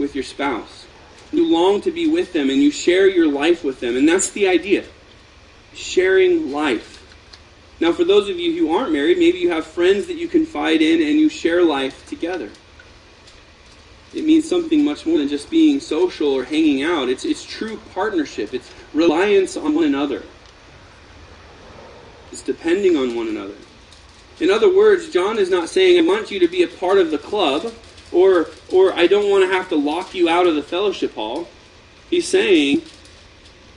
with 0.00 0.14
your 0.14 0.24
spouse. 0.24 0.86
You 1.30 1.46
long 1.46 1.80
to 1.82 1.92
be 1.92 2.08
with 2.08 2.32
them 2.32 2.50
and 2.50 2.60
you 2.60 2.72
share 2.72 3.08
your 3.08 3.28
life 3.28 3.62
with 3.62 3.78
them. 3.78 3.96
And 3.96 4.08
that's 4.08 4.30
the 4.30 4.48
idea 4.48 4.84
sharing 5.74 6.50
life. 6.50 6.96
Now, 7.80 7.92
for 7.92 8.04
those 8.04 8.28
of 8.28 8.38
you 8.38 8.58
who 8.58 8.74
aren't 8.74 8.92
married, 8.92 9.18
maybe 9.18 9.38
you 9.38 9.50
have 9.50 9.64
friends 9.64 10.06
that 10.08 10.16
you 10.16 10.28
confide 10.28 10.82
in 10.82 11.00
and 11.00 11.18
you 11.18 11.28
share 11.28 11.62
life 11.62 12.06
together. 12.08 12.50
it 14.12 14.24
means 14.24 14.48
something 14.48 14.84
much 14.84 15.06
more 15.06 15.18
than 15.18 15.28
just 15.28 15.48
being 15.48 15.78
social 15.78 16.32
or 16.32 16.44
hanging 16.44 16.82
out. 16.82 17.08
It's, 17.08 17.24
it's 17.24 17.44
true 17.44 17.78
partnership, 17.94 18.52
it's 18.52 18.68
reliance 18.92 19.56
on 19.56 19.74
one 19.74 19.84
another, 19.84 20.24
it's 22.32 22.42
depending 22.42 22.96
on 22.96 23.14
one 23.14 23.28
another. 23.28 23.54
In 24.40 24.50
other 24.50 24.74
words, 24.74 25.10
John 25.10 25.38
is 25.38 25.50
not 25.50 25.68
saying, 25.68 25.98
I 25.98 26.06
want 26.06 26.30
you 26.30 26.40
to 26.40 26.48
be 26.48 26.64
a 26.64 26.68
part 26.68 26.98
of 26.98 27.10
the 27.12 27.18
club, 27.18 27.72
or, 28.12 28.48
or 28.72 28.92
I 28.94 29.06
don't 29.06 29.30
want 29.30 29.44
to 29.44 29.56
have 29.56 29.68
to 29.68 29.76
lock 29.76 30.14
you 30.14 30.28
out 30.28 30.46
of 30.46 30.54
the 30.54 30.62
fellowship 30.62 31.14
hall. 31.14 31.48
He's 32.08 32.26
saying 32.26 32.82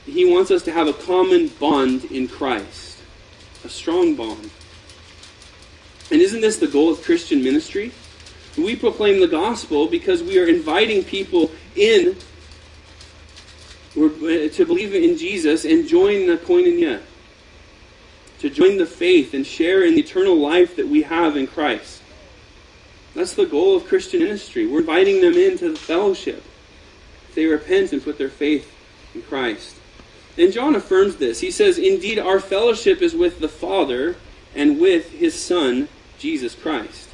he 0.06 0.24
wants 0.24 0.50
us 0.50 0.62
to 0.64 0.72
have 0.72 0.88
a 0.88 0.92
common 0.92 1.48
bond 1.48 2.04
in 2.06 2.28
Christ, 2.28 2.98
a 3.64 3.68
strong 3.68 4.14
bond. 4.14 4.50
And 6.10 6.20
isn't 6.20 6.40
this 6.40 6.58
the 6.58 6.66
goal 6.66 6.92
of 6.92 7.02
Christian 7.02 7.42
ministry? 7.42 7.92
We 8.56 8.76
proclaim 8.76 9.20
the 9.20 9.28
gospel 9.28 9.88
because 9.88 10.22
we 10.22 10.38
are 10.38 10.46
inviting 10.46 11.02
people 11.02 11.50
in 11.74 12.16
eh, 13.96 14.48
to 14.48 14.64
believe 14.66 14.94
in 14.94 15.16
Jesus 15.16 15.64
and 15.64 15.88
join 15.88 16.26
the 16.26 16.36
koinonia, 16.36 17.00
to 18.40 18.50
join 18.50 18.76
the 18.76 18.86
faith 18.86 19.34
and 19.34 19.46
share 19.46 19.84
in 19.84 19.94
the 19.94 20.00
eternal 20.00 20.36
life 20.36 20.76
that 20.76 20.86
we 20.86 21.02
have 21.02 21.36
in 21.36 21.46
Christ. 21.46 22.02
That's 23.14 23.34
the 23.34 23.46
goal 23.46 23.76
of 23.76 23.86
Christian 23.86 24.20
ministry. 24.20 24.66
We're 24.66 24.80
inviting 24.80 25.20
them 25.20 25.34
into 25.34 25.70
the 25.70 25.78
fellowship. 25.78 26.42
If 27.28 27.34
they 27.34 27.46
repent 27.46 27.92
and 27.92 28.02
put 28.02 28.18
their 28.18 28.28
faith 28.28 28.70
in 29.14 29.22
Christ. 29.22 29.76
And 30.36 30.52
John 30.52 30.74
affirms 30.74 31.16
this. 31.16 31.40
He 31.40 31.50
says, 31.50 31.78
Indeed, 31.78 32.18
our 32.18 32.40
fellowship 32.40 33.02
is 33.02 33.14
with 33.14 33.38
the 33.38 33.48
Father 33.48 34.16
and 34.54 34.80
with 34.80 35.12
his 35.12 35.34
Son, 35.34 35.88
Jesus 36.18 36.54
Christ. 36.54 37.08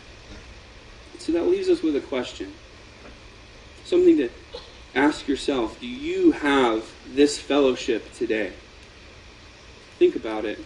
So 1.18 1.32
that 1.32 1.44
leaves 1.44 1.68
us 1.68 1.82
with 1.82 1.96
a 1.96 2.00
question. 2.00 2.52
Something 3.84 4.16
to 4.18 4.30
ask 4.94 5.28
yourself. 5.28 5.78
Do 5.80 5.86
you 5.86 6.32
have 6.32 6.90
this 7.08 7.38
fellowship 7.38 8.12
today? 8.14 8.52
Think 9.98 10.16
about 10.16 10.46
it. 10.46 10.58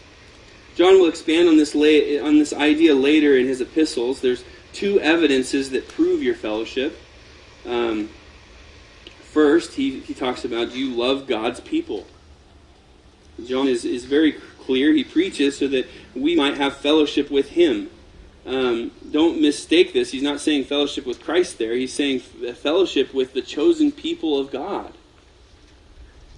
John 0.76 1.00
will 1.00 1.08
expand 1.08 1.48
on 1.48 1.56
this, 1.56 1.74
la- 1.74 2.24
on 2.24 2.38
this 2.38 2.52
idea 2.52 2.94
later 2.94 3.36
in 3.36 3.46
his 3.46 3.60
epistles. 3.60 4.20
There's 4.20 4.44
two 4.74 5.00
evidences 5.00 5.70
that 5.70 5.88
prove 5.88 6.22
your 6.22 6.34
fellowship. 6.34 6.98
Um, 7.64 8.10
first, 9.22 9.74
he, 9.74 10.00
he 10.00 10.14
talks 10.14 10.44
about 10.44 10.74
you 10.74 10.94
love 10.94 11.26
God's 11.26 11.60
people? 11.60 12.06
John 13.44 13.68
is, 13.68 13.84
is 13.84 14.04
very 14.04 14.32
clear. 14.32 14.92
He 14.92 15.04
preaches 15.04 15.58
so 15.58 15.68
that 15.68 15.86
we 16.14 16.36
might 16.36 16.56
have 16.56 16.76
fellowship 16.76 17.30
with 17.30 17.50
him. 17.50 17.90
Um, 18.46 18.90
don't 19.10 19.40
mistake 19.40 19.92
this. 19.92 20.10
He's 20.10 20.22
not 20.22 20.40
saying 20.40 20.64
fellowship 20.64 21.06
with 21.06 21.22
Christ 21.22 21.58
there. 21.58 21.74
He's 21.74 21.92
saying 21.92 22.20
fellowship 22.20 23.14
with 23.14 23.32
the 23.32 23.42
chosen 23.42 23.90
people 23.90 24.38
of 24.38 24.50
God. 24.50 24.92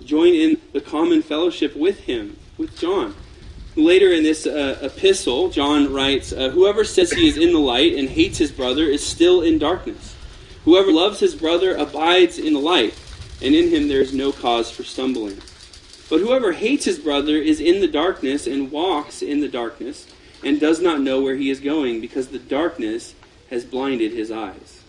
Join 0.04 0.34
in 0.34 0.60
the 0.72 0.80
common 0.80 1.22
fellowship 1.22 1.74
with 1.74 2.00
him, 2.00 2.38
with 2.56 2.78
John. 2.78 3.14
Later 3.76 4.10
in 4.10 4.22
this 4.22 4.46
uh, 4.46 4.78
epistle, 4.80 5.50
John 5.50 5.92
writes, 5.92 6.32
uh, 6.32 6.48
Whoever 6.48 6.82
says 6.82 7.12
he 7.12 7.28
is 7.28 7.36
in 7.36 7.52
the 7.52 7.58
light 7.58 7.94
and 7.94 8.08
hates 8.08 8.38
his 8.38 8.50
brother 8.50 8.84
is 8.84 9.06
still 9.06 9.42
in 9.42 9.58
darkness. 9.58 10.16
Whoever 10.64 10.90
loves 10.90 11.20
his 11.20 11.34
brother 11.34 11.76
abides 11.76 12.38
in 12.38 12.54
the 12.54 12.58
light, 12.58 12.98
and 13.42 13.54
in 13.54 13.68
him 13.68 13.88
there 13.88 14.00
is 14.00 14.14
no 14.14 14.32
cause 14.32 14.70
for 14.70 14.82
stumbling. 14.82 15.36
But 16.08 16.20
whoever 16.20 16.52
hates 16.52 16.86
his 16.86 16.98
brother 16.98 17.36
is 17.36 17.60
in 17.60 17.80
the 17.80 17.86
darkness 17.86 18.46
and 18.46 18.72
walks 18.72 19.20
in 19.20 19.40
the 19.40 19.48
darkness 19.48 20.06
and 20.42 20.58
does 20.58 20.80
not 20.80 21.02
know 21.02 21.20
where 21.20 21.36
he 21.36 21.50
is 21.50 21.60
going 21.60 22.00
because 22.00 22.28
the 22.28 22.38
darkness 22.38 23.14
has 23.50 23.66
blinded 23.66 24.12
his 24.12 24.30
eyes. 24.30 24.82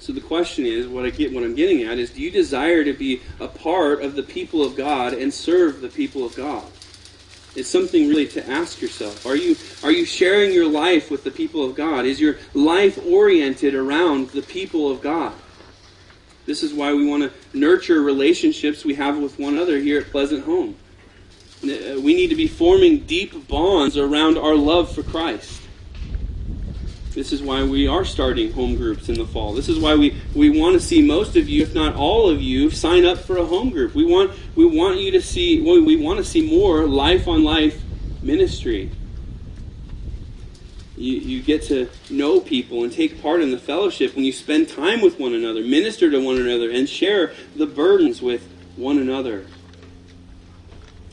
So 0.00 0.12
the 0.12 0.20
question 0.20 0.66
is, 0.66 0.88
what 0.88 1.04
I 1.04 1.10
get 1.10 1.32
what 1.32 1.44
I'm 1.44 1.54
getting 1.54 1.84
at 1.84 1.98
is 1.98 2.10
do 2.10 2.22
you 2.22 2.32
desire 2.32 2.82
to 2.82 2.92
be 2.92 3.20
a 3.38 3.46
part 3.46 4.02
of 4.02 4.16
the 4.16 4.22
people 4.24 4.64
of 4.64 4.74
God 4.74 5.12
and 5.12 5.32
serve 5.32 5.80
the 5.80 5.88
people 5.88 6.26
of 6.26 6.34
God? 6.34 6.64
It's 7.58 7.68
something 7.68 8.08
really 8.08 8.28
to 8.28 8.48
ask 8.48 8.80
yourself. 8.80 9.26
Are 9.26 9.34
you 9.34 9.56
are 9.82 9.90
you 9.90 10.04
sharing 10.04 10.52
your 10.52 10.68
life 10.68 11.10
with 11.10 11.24
the 11.24 11.30
people 11.30 11.64
of 11.64 11.74
God? 11.74 12.06
Is 12.06 12.20
your 12.20 12.36
life 12.54 12.98
oriented 13.04 13.74
around 13.74 14.30
the 14.30 14.42
people 14.42 14.90
of 14.90 15.02
God? 15.02 15.32
This 16.46 16.62
is 16.62 16.72
why 16.72 16.94
we 16.94 17.04
want 17.04 17.24
to 17.24 17.58
nurture 17.58 18.00
relationships 18.00 18.84
we 18.84 18.94
have 18.94 19.18
with 19.18 19.38
one 19.38 19.54
another 19.54 19.78
here 19.78 19.98
at 20.00 20.06
Pleasant 20.06 20.44
Home. 20.44 20.76
Uh, 21.62 22.00
we 22.00 22.14
need 22.14 22.28
to 22.28 22.36
be 22.36 22.46
forming 22.46 23.00
deep 23.00 23.48
bonds 23.48 23.98
around 23.98 24.38
our 24.38 24.54
love 24.54 24.94
for 24.94 25.02
Christ. 25.02 25.60
This 27.18 27.32
is 27.32 27.42
why 27.42 27.64
we 27.64 27.88
are 27.88 28.04
starting 28.04 28.52
home 28.52 28.76
groups 28.76 29.08
in 29.08 29.16
the 29.16 29.26
fall. 29.26 29.52
This 29.52 29.68
is 29.68 29.80
why 29.80 29.96
we, 29.96 30.16
we 30.36 30.50
want 30.50 30.74
to 30.74 30.80
see 30.80 31.02
most 31.02 31.34
of 31.34 31.48
you, 31.48 31.62
if 31.62 31.74
not 31.74 31.96
all 31.96 32.30
of 32.30 32.40
you, 32.40 32.70
sign 32.70 33.04
up 33.04 33.18
for 33.18 33.38
a 33.38 33.44
home 33.44 33.70
group. 33.70 33.92
We 33.92 34.04
want 34.04 34.30
we 34.54 34.64
want 34.64 35.00
you 35.00 35.10
to 35.10 35.20
see 35.20 35.60
well, 35.60 35.84
we 35.84 35.96
want 35.96 36.18
to 36.18 36.24
see 36.24 36.48
more 36.48 36.86
life 36.86 37.26
on 37.26 37.42
life 37.42 37.82
ministry. 38.22 38.92
You, 40.96 41.14
you 41.14 41.42
get 41.42 41.62
to 41.64 41.90
know 42.08 42.38
people 42.38 42.84
and 42.84 42.92
take 42.92 43.20
part 43.20 43.42
in 43.42 43.50
the 43.50 43.58
fellowship 43.58 44.14
when 44.14 44.24
you 44.24 44.30
spend 44.30 44.68
time 44.68 45.00
with 45.00 45.18
one 45.18 45.34
another, 45.34 45.62
minister 45.62 46.08
to 46.12 46.24
one 46.24 46.36
another, 46.36 46.70
and 46.70 46.88
share 46.88 47.32
the 47.56 47.66
burdens 47.66 48.22
with 48.22 48.46
one 48.76 48.96
another. 48.96 49.44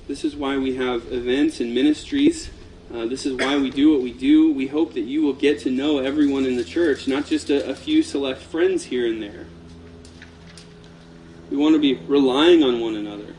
This 0.08 0.24
is 0.24 0.36
why 0.36 0.60
we 0.60 0.76
have 0.76 1.12
events 1.12 1.60
and 1.60 1.74
ministries. 1.74 2.52
Uh, 2.96 3.06
this 3.06 3.26
is 3.26 3.34
why 3.34 3.58
we 3.58 3.70
do 3.70 3.92
what 3.92 4.02
we 4.02 4.14
do. 4.14 4.54
We 4.54 4.68
hope 4.68 4.94
that 4.94 5.02
you 5.02 5.22
will 5.22 5.34
get 5.34 5.60
to 5.62 5.70
know 5.70 5.98
everyone 5.98 6.46
in 6.46 6.56
the 6.56 6.64
church, 6.64 7.10
not 7.10 7.26
just 7.26 7.50
a, 7.50 7.70
a 7.70 7.76
few 7.76 8.02
select 8.02 8.40
friends 8.40 8.86
here 8.86 9.06
and 9.08 9.22
there. 9.22 9.48
We 11.52 11.58
want 11.58 11.76
to 11.76 11.80
be 11.80 11.96
relying 12.08 12.64
on 12.64 12.80
one 12.80 12.96
another. 12.96 13.36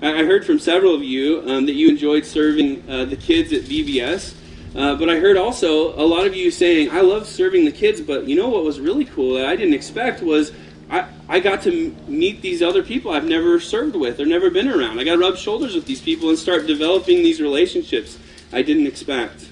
I, 0.00 0.20
I 0.20 0.24
heard 0.24 0.46
from 0.46 0.60
several 0.60 0.94
of 0.94 1.02
you 1.02 1.42
um, 1.48 1.66
that 1.66 1.72
you 1.72 1.88
enjoyed 1.88 2.24
serving 2.24 2.88
uh, 2.88 3.04
the 3.06 3.16
kids 3.16 3.52
at 3.52 3.62
VBS. 3.62 4.36
Uh, 4.76 4.94
but 4.94 5.10
I 5.10 5.18
heard 5.18 5.36
also 5.36 5.92
a 6.00 6.06
lot 6.06 6.24
of 6.28 6.36
you 6.36 6.52
saying, 6.52 6.92
I 6.92 7.00
love 7.00 7.26
serving 7.26 7.64
the 7.64 7.72
kids, 7.72 8.00
but 8.00 8.28
you 8.28 8.36
know 8.36 8.48
what 8.48 8.62
was 8.62 8.78
really 8.78 9.06
cool 9.06 9.34
that 9.34 9.46
I 9.46 9.56
didn't 9.56 9.74
expect 9.74 10.22
was 10.22 10.52
I, 10.88 11.08
I 11.28 11.40
got 11.40 11.62
to 11.62 11.96
meet 12.06 12.42
these 12.42 12.62
other 12.62 12.84
people 12.84 13.10
I've 13.10 13.26
never 13.26 13.58
served 13.58 13.96
with 13.96 14.20
or 14.20 14.26
never 14.26 14.50
been 14.50 14.68
around. 14.68 15.00
I 15.00 15.04
got 15.04 15.14
to 15.14 15.18
rub 15.18 15.36
shoulders 15.36 15.74
with 15.74 15.86
these 15.86 16.00
people 16.00 16.28
and 16.28 16.38
start 16.38 16.68
developing 16.68 17.24
these 17.24 17.40
relationships 17.40 18.18
I 18.52 18.62
didn't 18.62 18.86
expect. 18.86 19.48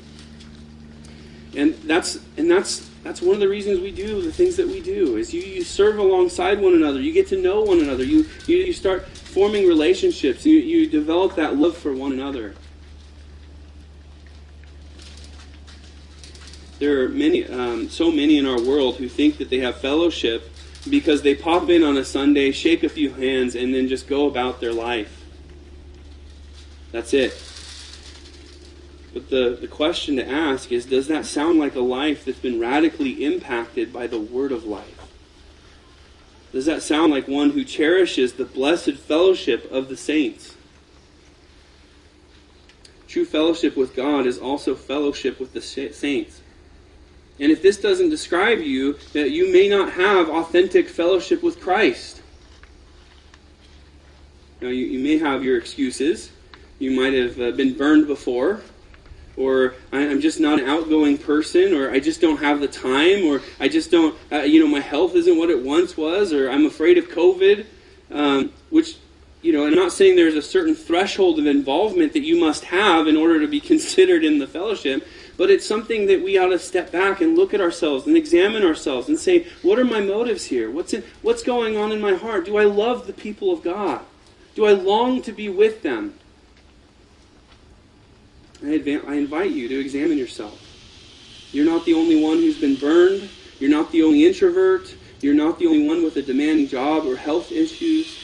And 1.55 1.75
that's 1.85 2.19
and 2.37 2.51
that's 2.51 2.91
that's 3.03 3.23
one 3.23 3.35
of 3.35 3.41
the 3.41 3.49
reasons 3.49 3.81
we 3.81 3.93
do 3.93 4.21
the 4.21 4.33
things 4.33 4.57
that 4.57 4.67
we 4.67 4.81
do 4.81 5.17
is 5.17 5.33
you, 5.33 5.41
you 5.41 5.63
serve 5.63 5.99
alongside 5.99 6.61
one 6.61 6.75
another. 6.75 7.01
You 7.01 7.13
get 7.13 7.29
to 7.29 7.41
know 7.41 7.63
one 7.63 7.81
another. 7.81 8.05
You 8.05 8.27
you, 8.47 8.57
you 8.59 8.73
start 8.73 9.07
forming 9.07 9.67
relationships. 9.67 10.45
You, 10.45 10.59
you 10.59 10.89
develop 10.89 11.37
that 11.37 11.57
love 11.57 11.77
for 11.77 11.93
one 11.93 12.13
another. 12.13 12.55
There 16.79 17.05
are 17.05 17.09
many, 17.09 17.47
um, 17.47 17.89
so 17.89 18.11
many 18.11 18.37
in 18.37 18.47
our 18.47 18.61
world 18.61 18.97
who 18.97 19.09
think 19.09 19.39
that 19.39 19.49
they 19.49 19.59
have 19.59 19.81
fellowship 19.81 20.51
because 20.89 21.23
they 21.23 21.35
pop 21.35 21.71
in 21.71 21.83
on 21.83 21.97
a 21.97 22.05
Sunday, 22.05 22.53
shake 22.53 22.83
a 22.83 22.89
few 22.89 23.11
hands, 23.11 23.55
and 23.55 23.75
then 23.75 23.89
just 23.89 24.07
go 24.07 24.27
about 24.27 24.61
their 24.61 24.73
life. 24.73 25.25
That's 26.93 27.15
it. 27.15 27.33
But 29.17 29.31
the, 29.31 29.57
the 29.59 29.67
question 29.67 30.17
to 30.17 30.29
ask 30.29 30.71
is 30.71 30.85
does 30.85 31.09
that 31.09 31.25
sound 31.25 31.59
like 31.59 31.75
a 31.75 31.81
life 31.81 32.27
that's 32.27 32.39
been 32.39 32.61
radically 32.61 33.25
impacted 33.25 33.91
by 33.91 34.07
the 34.07 34.21
word 34.21 34.53
of 34.53 34.65
life? 34.65 35.09
Does 36.53 36.67
that 36.67 36.83
sound 36.83 37.13
like 37.13 37.27
one 37.27 37.49
who 37.49 37.65
cherishes 37.65 38.35
the 38.35 38.45
blessed 38.45 38.93
fellowship 38.93 39.73
of 39.73 39.89
the 39.89 39.97
saints? 39.97 40.55
True 43.09 43.25
fellowship 43.25 43.75
with 43.75 43.97
God 43.97 44.27
is 44.27 44.37
also 44.37 44.75
fellowship 44.75 45.41
with 45.41 45.55
the 45.55 45.63
saints. 45.63 46.43
And 47.41 47.51
if 47.51 47.63
this 47.63 47.79
doesn't 47.79 48.11
describe 48.11 48.59
you, 48.59 48.99
that 49.15 49.31
you 49.31 49.51
may 49.51 49.67
not 49.67 49.95
have 49.95 50.29
authentic 50.29 50.91
fellowship 50.91 51.43
with 51.43 51.59
Christ. 51.59 52.21
Now, 54.61 54.69
you, 54.69 54.85
you 54.85 54.99
may 54.99 55.17
have 55.17 55.43
your 55.43 55.57
excuses. 55.57 56.31
You 56.79 56.91
might 56.91 57.15
have 57.15 57.41
uh, 57.41 57.53
been 57.53 57.73
burned 57.73 58.07
before, 58.07 58.61
or 59.37 59.75
I'm 59.93 60.21
just 60.21 60.41
not 60.41 60.61
an 60.61 60.67
outgoing 60.67 61.19
person, 61.19 61.75
or 61.75 61.91
I 61.91 62.01
just 62.01 62.21
don't 62.21 62.39
have 62.39 62.61
the 62.61 62.69
time, 62.69 63.27
or 63.27 63.43
I 63.61 63.69
just 63.69 63.91
don't, 63.91 64.17
uh, 64.33 64.39
you 64.39 64.61
know, 64.61 64.67
my 64.67 64.81
health 64.81 65.15
isn't 65.15 65.37
what 65.37 65.51
it 65.51 65.63
once 65.63 65.97
was, 65.97 66.33
or 66.33 66.51
I'm 66.51 66.65
afraid 66.65 66.97
of 66.97 67.09
COVID, 67.09 67.67
um, 68.11 68.53
which, 68.71 68.97
you 69.43 69.53
know, 69.53 69.67
I'm 69.67 69.75
not 69.75 69.93
saying 69.93 70.17
there's 70.17 70.37
a 70.37 70.43
certain 70.43 70.75
threshold 70.75 71.39
of 71.39 71.47
involvement 71.47 72.15
that 72.15 72.23
you 72.23 72.41
must 72.41 72.65
have 72.65 73.07
in 73.07 73.17
order 73.17 73.41
to 73.41 73.47
be 73.47 73.61
considered 73.73 74.25
in 74.25 74.39
the 74.39 74.47
fellowship. 74.47 75.07
But 75.37 75.51
it's 75.51 75.67
something 75.67 76.07
that 76.07 76.23
we 76.23 76.39
ought 76.39 76.49
to 76.49 76.59
step 76.59 76.91
back 76.91 77.21
and 77.21 77.37
look 77.37 77.53
at 77.53 77.61
ourselves 77.61 78.07
and 78.07 78.17
examine 78.17 78.65
ourselves 78.65 79.09
and 79.09 79.19
say, 79.19 79.47
what 79.61 79.79
are 79.79 79.85
my 79.85 80.01
motives 80.01 80.47
here? 80.47 80.71
What's, 80.71 80.95
in, 80.95 81.05
what's 81.21 81.43
going 81.43 81.77
on 81.77 81.93
in 81.93 82.01
my 82.01 82.15
heart? 82.15 82.47
Do 82.47 82.57
I 82.57 82.65
love 82.65 83.07
the 83.07 83.13
people 83.13 83.53
of 83.53 83.63
God? 83.63 84.01
Do 84.55 84.65
I 84.65 84.73
long 84.73 85.21
to 85.23 85.33
be 85.33 85.51
with 85.51 85.83
them? 85.83 86.15
I, 88.65 89.01
I 89.07 89.15
invite 89.15 89.51
you 89.51 89.69
to 89.69 89.81
examine 89.81 90.19
yourself. 90.19 90.63
You're 91.53 91.67
not 91.67 91.85
the 91.85 91.95
only 91.95 92.23
one 92.23 92.39
who's 92.39 92.61
been 92.61 92.77
burned. 92.77 93.29
You're 93.59 93.71
not 93.71 93.91
the 93.93 94.03
only 94.03 94.27
introvert. 94.27 94.95
you're 95.21 95.35
not 95.35 95.59
the 95.59 95.67
only 95.67 95.87
one 95.87 96.03
with 96.03 96.17
a 96.17 96.23
demanding 96.23 96.69
job 96.69 97.07
or 97.07 97.17
health 97.17 97.51
issues. 97.53 98.19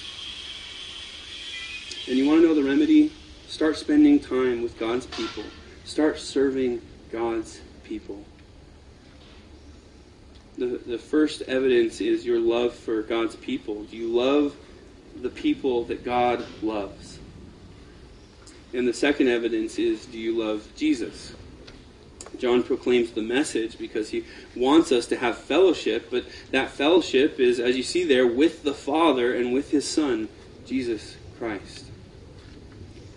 And 2.09 2.17
you 2.17 2.27
want 2.27 2.43
to 2.43 2.47
know 2.47 2.55
the 2.55 2.65
remedy? 2.65 3.13
Start 3.49 3.77
spending 3.77 4.19
time 4.19 4.63
with 4.63 4.79
God's 4.79 5.07
people. 5.07 5.45
Start 5.85 6.19
serving 6.19 6.83
God's 7.11 7.61
people. 7.85 8.25
The, 10.59 10.81
the 10.87 10.99
first 10.99 11.43
evidence 11.43 12.01
is 12.01 12.27
your 12.27 12.39
love 12.39 12.75
for 12.75 13.03
God's 13.03 13.37
people. 13.37 13.85
Do 13.85 13.97
you 13.97 14.09
love 14.09 14.55
the 15.21 15.31
people 15.31 15.85
that 15.85 16.05
God 16.05 16.45
loves? 16.63 17.19
And 18.75 18.89
the 18.89 18.93
second 18.93 19.29
evidence 19.29 19.79
is 19.79 20.07
do 20.07 20.19
you 20.19 20.43
love 20.43 20.67
Jesus? 20.77 21.35
John 22.39 22.63
proclaims 22.63 23.13
the 23.13 23.23
message 23.23 23.79
because 23.79 24.11
he 24.11 24.25
wants 24.57 24.91
us 24.91 25.07
to 25.07 25.17
have 25.17 25.39
fellowship, 25.39 26.09
but 26.11 26.25
that 26.51 26.71
fellowship 26.71 27.39
is, 27.39 27.61
as 27.61 27.77
you 27.77 27.83
see 27.83 28.05
there, 28.05 28.27
with 28.27 28.63
the 28.63 28.75
Father 28.75 29.35
and 29.35 29.53
with 29.53 29.71
his 29.71 29.89
Son, 29.89 30.29
Jesus 30.67 31.17
Christ. 31.39 31.87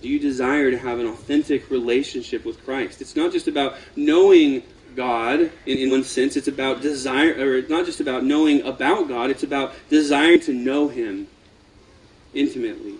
Do 0.02 0.10
you 0.10 0.20
desire 0.20 0.70
to 0.70 0.78
have 0.78 1.00
an 1.00 1.08
authentic 1.08 1.72
relationship 1.72 2.46
with 2.46 2.64
Christ? 2.66 3.02
It's 3.02 3.16
not 3.16 3.32
just 3.32 3.48
about 3.48 3.76
knowing 3.96 4.64
God 4.96 5.40
in, 5.66 5.78
in 5.78 5.90
one 5.90 6.04
sense, 6.04 6.36
it's 6.36 6.48
about 6.48 6.82
desire, 6.82 7.34
or 7.34 7.56
it's 7.56 7.70
not 7.70 7.86
just 7.86 8.00
about 8.00 8.24
knowing 8.24 8.62
about 8.62 9.08
God, 9.08 9.30
it's 9.30 9.44
about 9.44 9.74
desiring 9.90 10.40
to 10.42 10.54
know 10.54 10.88
him 10.88 11.28
intimately. 12.34 13.00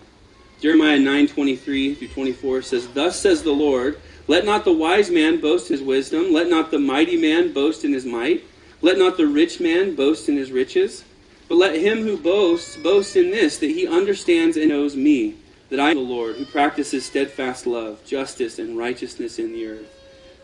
Jeremiah 0.60 0.98
9:23 0.98 1.94
through 1.94 2.08
24 2.08 2.62
says, 2.62 2.88
"Thus 2.94 3.20
says 3.20 3.42
the 3.42 3.52
Lord, 3.52 3.98
let 4.26 4.44
not 4.44 4.64
the 4.64 4.72
wise 4.72 5.10
man 5.10 5.36
boast 5.36 5.68
his 5.68 5.82
wisdom, 5.82 6.32
let 6.32 6.48
not 6.48 6.70
the 6.70 6.78
mighty 6.78 7.16
man 7.16 7.52
boast 7.52 7.84
in 7.84 7.92
his 7.92 8.06
might, 8.06 8.42
let 8.80 8.98
not 8.98 9.16
the 9.16 9.26
rich 9.26 9.60
man 9.60 9.94
boast 9.94 10.28
in 10.28 10.36
his 10.36 10.50
riches, 10.50 11.04
but 11.48 11.58
let 11.58 11.76
him 11.76 12.02
who 12.02 12.16
boasts 12.16 12.76
boast 12.76 13.16
in 13.16 13.30
this 13.30 13.58
that 13.58 13.70
he 13.70 13.86
understands 13.86 14.56
and 14.56 14.70
knows 14.70 14.96
me, 14.96 15.34
that 15.68 15.78
I 15.78 15.90
am 15.90 15.96
the 15.96 16.02
Lord, 16.02 16.36
who 16.36 16.44
practices 16.44 17.04
steadfast 17.04 17.66
love, 17.66 18.04
justice, 18.06 18.58
and 18.58 18.78
righteousness 18.78 19.38
in 19.38 19.52
the 19.52 19.66
earth. 19.66 19.94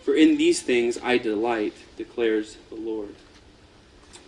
For 0.04 0.14
in 0.14 0.36
these 0.36 0.60
things 0.60 0.98
I 1.02 1.16
delight, 1.16 1.74
declares 1.96 2.56
the 2.68 2.76
Lord." 2.76 3.14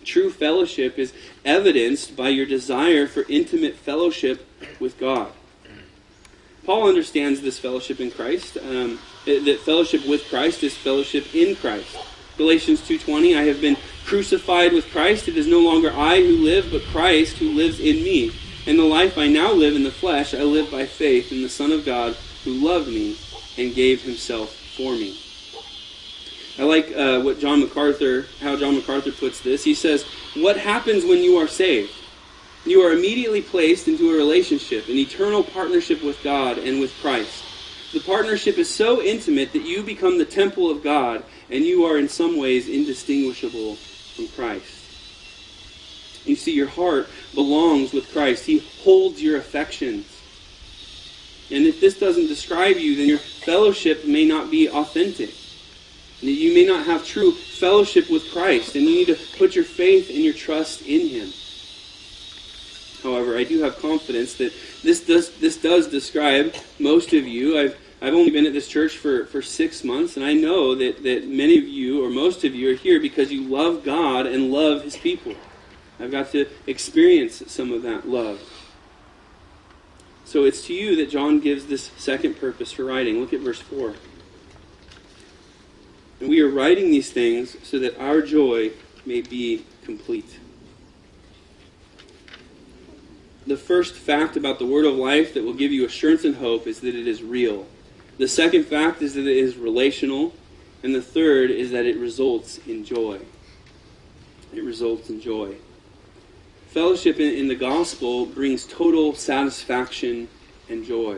True 0.03 0.31
fellowship 0.31 0.97
is 0.97 1.13
evidenced 1.43 2.15
by 2.15 2.29
your 2.29 2.45
desire 2.45 3.07
for 3.07 3.25
intimate 3.29 3.75
fellowship 3.75 4.45
with 4.79 4.99
God. 4.99 5.31
Paul 6.65 6.87
understands 6.87 7.41
this 7.41 7.59
fellowship 7.59 7.99
in 7.99 8.11
Christ. 8.11 8.57
Um, 8.57 8.99
that 9.25 9.59
fellowship 9.63 10.05
with 10.07 10.27
Christ 10.29 10.63
is 10.63 10.75
fellowship 10.75 11.33
in 11.33 11.55
Christ. 11.55 11.97
Galatians 12.37 12.81
2:20 12.81 13.35
I 13.35 13.43
have 13.43 13.61
been 13.61 13.77
crucified 14.05 14.73
with 14.73 14.91
Christ 14.91 15.27
it 15.27 15.37
is 15.37 15.47
no 15.47 15.59
longer 15.59 15.91
I 15.91 16.21
who 16.21 16.43
live 16.43 16.69
but 16.71 16.83
Christ 16.83 17.37
who 17.37 17.49
lives 17.49 17.79
in 17.79 18.03
me 18.03 18.31
and 18.67 18.77
the 18.77 18.83
life 18.83 19.17
I 19.17 19.27
now 19.27 19.51
live 19.51 19.75
in 19.75 19.83
the 19.83 19.91
flesh 19.91 20.33
I 20.33 20.43
live 20.43 20.69
by 20.69 20.85
faith 20.85 21.31
in 21.31 21.41
the 21.41 21.49
son 21.49 21.71
of 21.71 21.85
God 21.85 22.15
who 22.43 22.51
loved 22.51 22.87
me 22.87 23.17
and 23.57 23.73
gave 23.73 24.01
himself 24.03 24.53
for 24.77 24.91
me. 24.91 25.17
I 26.59 26.63
like 26.63 26.93
uh, 26.95 27.21
what 27.21 27.39
John 27.39 27.61
MacArthur 27.61 28.25
how 28.41 28.55
John 28.57 28.75
MacArthur 28.75 29.11
puts 29.11 29.39
this. 29.39 29.63
He 29.63 29.73
says, 29.73 30.03
"What 30.35 30.57
happens 30.57 31.05
when 31.05 31.23
you 31.23 31.37
are 31.37 31.47
saved? 31.47 31.91
You 32.65 32.81
are 32.81 32.93
immediately 32.93 33.43
placed 33.43 33.87
into 33.87 34.09
a 34.09 34.17
relationship, 34.17 34.87
an 34.87 34.95
eternal 34.95 35.43
partnership 35.43 36.03
with 36.03 36.21
God 36.23 36.57
and 36.57 36.79
with 36.79 36.91
Christ. 36.99 37.43
The 37.93 37.99
partnership 37.99 38.57
is 38.57 38.69
so 38.69 39.01
intimate 39.03 39.53
that 39.53 39.61
you 39.61 39.83
become 39.83 40.17
the 40.17 40.25
temple 40.25 40.71
of 40.71 40.83
God 40.83 41.23
and 41.49 41.63
you 41.63 41.85
are 41.85 41.97
in 41.97 42.09
some 42.09 42.37
ways 42.37 42.67
indistinguishable 42.67 43.75
from 43.75 44.27
Christ. 44.29 44.83
You 46.25 46.35
see, 46.35 46.53
your 46.53 46.67
heart 46.67 47.07
belongs 47.35 47.93
with 47.93 48.11
Christ. 48.11 48.45
He 48.45 48.59
holds 48.83 49.21
your 49.21 49.37
affections. 49.37 50.11
And 51.51 51.67
if 51.67 51.79
this 51.79 51.99
doesn't 51.99 52.27
describe 52.27 52.77
you, 52.77 52.95
then 52.95 53.07
your 53.07 53.19
fellowship 53.19 54.05
may 54.05 54.25
not 54.25 54.49
be 54.49 54.67
authentic. 54.67 55.33
You 56.21 56.55
may 56.55 56.65
not 56.65 56.87
have 56.87 57.05
true 57.05 57.31
fellowship 57.31 58.09
with 58.09 58.31
Christ, 58.31 58.75
and 58.75 58.85
you 58.85 58.95
need 58.95 59.07
to 59.07 59.37
put 59.37 59.53
your 59.53 59.63
faith 59.63 60.09
and 60.09 60.23
your 60.23 60.33
trust 60.33 60.81
in 60.81 61.07
Him. 61.07 61.31
However, 63.05 63.37
I 63.37 63.43
do 63.43 63.61
have 63.61 63.77
confidence 63.77 64.33
that 64.37 64.51
this 64.83 65.05
does 65.05 65.29
this 65.37 65.57
does 65.57 65.87
describe 65.87 66.55
most 66.79 67.13
of 67.13 67.27
you. 67.27 67.59
I've 67.59 67.77
I've 68.01 68.13
only 68.13 68.31
been 68.31 68.45
at 68.45 68.53
this 68.53 68.67
church 68.67 68.97
for, 68.97 69.25
for 69.25 69.41
six 69.41 69.83
months, 69.83 70.17
and 70.17 70.25
I 70.25 70.33
know 70.33 70.75
that, 70.75 71.01
that 71.03 71.27
many 71.27 71.57
of 71.57 71.63
you, 71.63 72.03
or 72.03 72.09
most 72.09 72.43
of 72.43 72.53
you, 72.53 72.71
are 72.71 72.75
here 72.75 72.99
because 72.99 73.31
you 73.31 73.43
love 73.43 73.83
God 73.83 74.25
and 74.25 74.51
love 74.51 74.83
His 74.83 74.97
people. 74.97 75.33
I've 75.99 76.11
got 76.11 76.31
to 76.31 76.45
experience 76.67 77.41
some 77.47 77.71
of 77.71 77.83
that 77.83 78.07
love. 78.07 78.41
So 80.25 80.43
it's 80.43 80.65
to 80.67 80.73
you 80.73 80.97
that 80.97 81.09
John 81.09 81.39
gives 81.39 81.67
this 81.67 81.91
second 81.97 82.37
purpose 82.37 82.71
for 82.71 82.83
writing. 82.83 83.21
Look 83.21 83.33
at 83.33 83.39
verse 83.39 83.61
4. 83.61 83.93
And 86.19 86.29
we 86.29 86.41
are 86.41 86.49
writing 86.49 86.91
these 86.91 87.11
things 87.11 87.55
so 87.63 87.79
that 87.79 87.97
our 87.99 88.21
joy 88.21 88.71
may 89.05 89.21
be 89.21 89.65
complete 89.83 90.39
the 93.47 93.57
first 93.57 93.95
fact 93.95 94.37
about 94.37 94.59
the 94.59 94.65
word 94.65 94.85
of 94.85 94.95
life 94.95 95.33
that 95.33 95.43
will 95.43 95.53
give 95.53 95.71
you 95.71 95.85
assurance 95.85 96.23
and 96.23 96.35
hope 96.35 96.67
is 96.67 96.79
that 96.79 96.95
it 96.95 97.07
is 97.07 97.21
real. 97.21 97.65
The 98.17 98.27
second 98.27 98.65
fact 98.65 99.01
is 99.01 99.13
that 99.15 99.27
it 99.27 99.37
is 99.37 99.57
relational. 99.57 100.33
And 100.83 100.93
the 100.93 101.01
third 101.01 101.49
is 101.49 101.71
that 101.71 101.85
it 101.85 101.97
results 101.97 102.59
in 102.67 102.85
joy. 102.85 103.19
It 104.53 104.63
results 104.63 105.09
in 105.09 105.19
joy. 105.19 105.55
Fellowship 106.67 107.19
in, 107.19 107.33
in 107.35 107.47
the 107.47 107.55
gospel 107.55 108.25
brings 108.25 108.65
total 108.65 109.15
satisfaction 109.15 110.27
and 110.69 110.85
joy. 110.85 111.17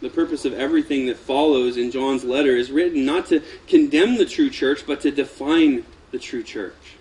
The 0.00 0.10
purpose 0.10 0.44
of 0.44 0.54
everything 0.54 1.06
that 1.06 1.16
follows 1.16 1.76
in 1.76 1.92
John's 1.92 2.24
letter 2.24 2.56
is 2.56 2.72
written 2.72 3.04
not 3.04 3.26
to 3.26 3.40
condemn 3.68 4.16
the 4.16 4.26
true 4.26 4.50
church, 4.50 4.84
but 4.84 5.00
to 5.02 5.12
define 5.12 5.84
the 6.10 6.18
true 6.18 6.42
church. 6.42 6.96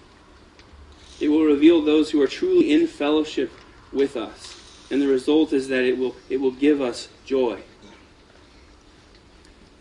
It 1.20 1.30
will 1.30 1.46
reveal 1.46 1.82
those 1.82 2.12
who 2.12 2.22
are 2.22 2.28
truly 2.28 2.72
in 2.72 2.86
fellowship 2.86 3.52
with 3.92 4.18
us. 4.18 4.58
And 4.90 5.02
the 5.02 5.08
result 5.08 5.54
is 5.54 5.68
that 5.70 5.84
it 5.84 5.98
will, 5.98 6.16
it 6.30 6.38
will 6.38 6.52
give 6.52 6.82
us 6.82 7.08
joy. 7.26 7.62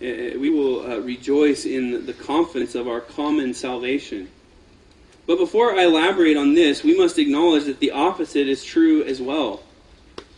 Uh, 0.01 0.39
we 0.39 0.49
will 0.49 0.81
uh, 0.81 0.99
rejoice 0.99 1.67
in 1.67 2.07
the 2.07 2.13
confidence 2.13 2.75
of 2.75 2.89
our 2.89 3.01
common 3.01 3.53
salvation. 3.53 4.31
But 5.27 5.37
before 5.37 5.79
I 5.79 5.85
elaborate 5.85 6.37
on 6.37 6.55
this, 6.55 6.83
we 6.83 6.97
must 6.97 7.19
acknowledge 7.19 7.65
that 7.65 7.81
the 7.81 7.91
opposite 7.91 8.49
is 8.49 8.65
true 8.65 9.05
as 9.05 9.21
well. 9.21 9.63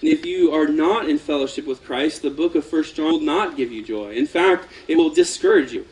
If 0.03 0.27
you 0.27 0.53
are 0.53 0.67
not 0.67 1.09
in 1.09 1.19
fellowship 1.19 1.65
with 1.65 1.85
Christ, 1.85 2.23
the 2.23 2.31
book 2.31 2.57
of 2.57 2.71
1 2.71 2.83
John 2.95 3.13
will 3.13 3.21
not 3.21 3.57
give 3.57 3.71
you 3.71 3.85
joy. 3.85 4.15
In 4.15 4.27
fact, 4.27 4.67
it 4.89 4.97
will 4.97 5.11
discourage 5.11 5.73
you. 5.73 5.87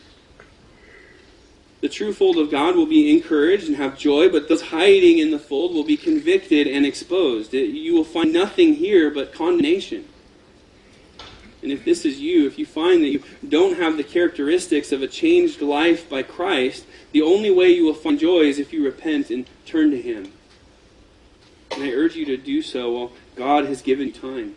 The 1.80 1.88
true 1.88 2.12
fold 2.12 2.36
of 2.36 2.50
God 2.50 2.76
will 2.76 2.86
be 2.86 3.10
encouraged 3.10 3.66
and 3.66 3.76
have 3.76 3.98
joy, 3.98 4.28
but 4.28 4.48
those 4.48 4.60
hiding 4.60 5.18
in 5.18 5.30
the 5.30 5.38
fold 5.38 5.74
will 5.74 5.84
be 5.84 5.96
convicted 5.96 6.66
and 6.66 6.84
exposed. 6.84 7.54
You 7.54 7.94
will 7.94 8.04
find 8.04 8.32
nothing 8.32 8.74
here 8.74 9.10
but 9.10 9.32
condemnation. 9.32 10.06
And 11.62 11.72
if 11.72 11.84
this 11.84 12.04
is 12.04 12.20
you, 12.20 12.46
if 12.46 12.58
you 12.58 12.66
find 12.66 13.02
that 13.02 13.08
you 13.08 13.22
don't 13.46 13.78
have 13.78 13.96
the 13.96 14.04
characteristics 14.04 14.92
of 14.92 15.02
a 15.02 15.06
changed 15.06 15.60
life 15.60 16.08
by 16.08 16.22
Christ, 16.22 16.86
the 17.12 17.22
only 17.22 17.50
way 17.50 17.68
you 17.68 17.84
will 17.84 17.94
find 17.94 18.18
joy 18.18 18.42
is 18.42 18.58
if 18.58 18.72
you 18.72 18.84
repent 18.84 19.30
and 19.30 19.46
turn 19.66 19.90
to 19.90 20.00
Him. 20.00 20.32
And 21.72 21.82
I 21.82 21.90
urge 21.90 22.16
you 22.16 22.24
to 22.26 22.36
do 22.36 22.62
so 22.62 22.90
while 22.92 23.12
God 23.36 23.66
has 23.66 23.82
given 23.82 24.08
you 24.08 24.12
time. 24.12 24.56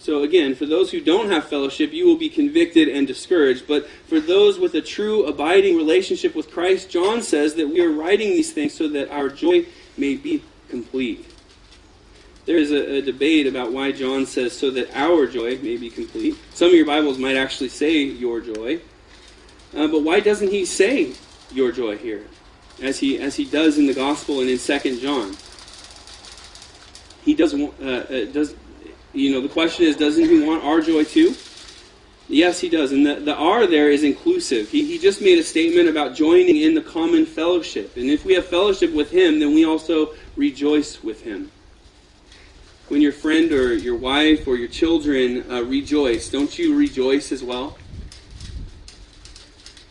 So 0.00 0.22
again, 0.22 0.54
for 0.54 0.64
those 0.64 0.90
who 0.90 1.02
don't 1.02 1.30
have 1.30 1.44
fellowship, 1.44 1.92
you 1.92 2.06
will 2.06 2.16
be 2.16 2.30
convicted 2.30 2.88
and 2.88 3.06
discouraged. 3.06 3.68
But 3.68 3.86
for 3.86 4.18
those 4.18 4.58
with 4.58 4.74
a 4.74 4.80
true 4.80 5.26
abiding 5.26 5.76
relationship 5.76 6.34
with 6.34 6.50
Christ, 6.50 6.88
John 6.88 7.20
says 7.20 7.54
that 7.56 7.68
we 7.68 7.82
are 7.82 7.90
writing 7.90 8.30
these 8.30 8.50
things 8.50 8.72
so 8.72 8.88
that 8.88 9.10
our 9.10 9.28
joy 9.28 9.66
may 9.98 10.16
be 10.16 10.42
complete. 10.70 11.26
There 12.46 12.56
is 12.56 12.72
a, 12.72 12.96
a 12.96 13.02
debate 13.02 13.46
about 13.46 13.72
why 13.72 13.92
John 13.92 14.24
says 14.24 14.56
so 14.56 14.70
that 14.70 14.88
our 14.96 15.26
joy 15.26 15.58
may 15.58 15.76
be 15.76 15.90
complete. 15.90 16.34
Some 16.54 16.68
of 16.68 16.74
your 16.74 16.86
Bibles 16.86 17.18
might 17.18 17.36
actually 17.36 17.68
say 17.68 18.02
your 18.02 18.40
joy. 18.40 18.80
Uh, 19.76 19.86
but 19.86 20.02
why 20.02 20.20
doesn't 20.20 20.50
he 20.50 20.64
say 20.64 21.12
your 21.52 21.72
joy 21.72 21.98
here? 21.98 22.26
As 22.82 22.98
he, 22.98 23.18
as 23.18 23.36
he 23.36 23.44
does 23.44 23.76
in 23.76 23.86
the 23.86 23.92
Gospel 23.92 24.40
and 24.40 24.48
in 24.48 24.56
2 24.56 24.98
John. 24.98 25.36
He 27.22 27.34
does, 27.34 27.52
uh, 27.52 27.66
uh, 27.84 28.32
does, 28.32 28.54
you 29.12 29.32
know, 29.32 29.40
the 29.40 29.48
question 29.48 29.86
is, 29.86 29.96
doesn't 29.96 30.24
he 30.24 30.40
want 30.40 30.64
our 30.64 30.80
joy 30.80 31.04
too? 31.04 31.34
Yes, 32.28 32.60
he 32.60 32.68
does. 32.68 32.92
And 32.92 33.04
the, 33.04 33.16
the 33.16 33.34
R 33.34 33.66
there 33.66 33.90
is 33.90 34.04
inclusive. 34.04 34.68
He, 34.68 34.86
he 34.86 34.98
just 34.98 35.20
made 35.20 35.38
a 35.38 35.42
statement 35.42 35.88
about 35.88 36.14
joining 36.14 36.56
in 36.56 36.74
the 36.74 36.80
common 36.80 37.26
fellowship. 37.26 37.96
And 37.96 38.08
if 38.08 38.24
we 38.24 38.34
have 38.34 38.46
fellowship 38.46 38.92
with 38.92 39.10
him, 39.10 39.40
then 39.40 39.52
we 39.54 39.64
also 39.64 40.14
rejoice 40.36 41.02
with 41.02 41.22
him. 41.22 41.50
When 42.88 43.00
your 43.00 43.12
friend 43.12 43.52
or 43.52 43.74
your 43.74 43.96
wife 43.96 44.46
or 44.46 44.56
your 44.56 44.68
children 44.68 45.44
uh, 45.50 45.62
rejoice, 45.62 46.28
don't 46.28 46.56
you 46.58 46.76
rejoice 46.76 47.32
as 47.32 47.42
well? 47.42 47.76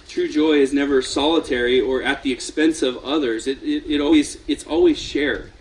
true 0.10 0.28
joy 0.28 0.54
is 0.54 0.74
never 0.74 1.02
solitary 1.02 1.80
or 1.80 2.02
at 2.02 2.24
the 2.24 2.32
expense 2.32 2.82
of 2.82 2.98
others. 3.06 3.48
It, 3.48 3.62
it, 3.64 3.84
it 3.88 4.02
always 4.02 4.38
it's 4.48 4.66
always 4.66 5.00
shared. 5.00 5.54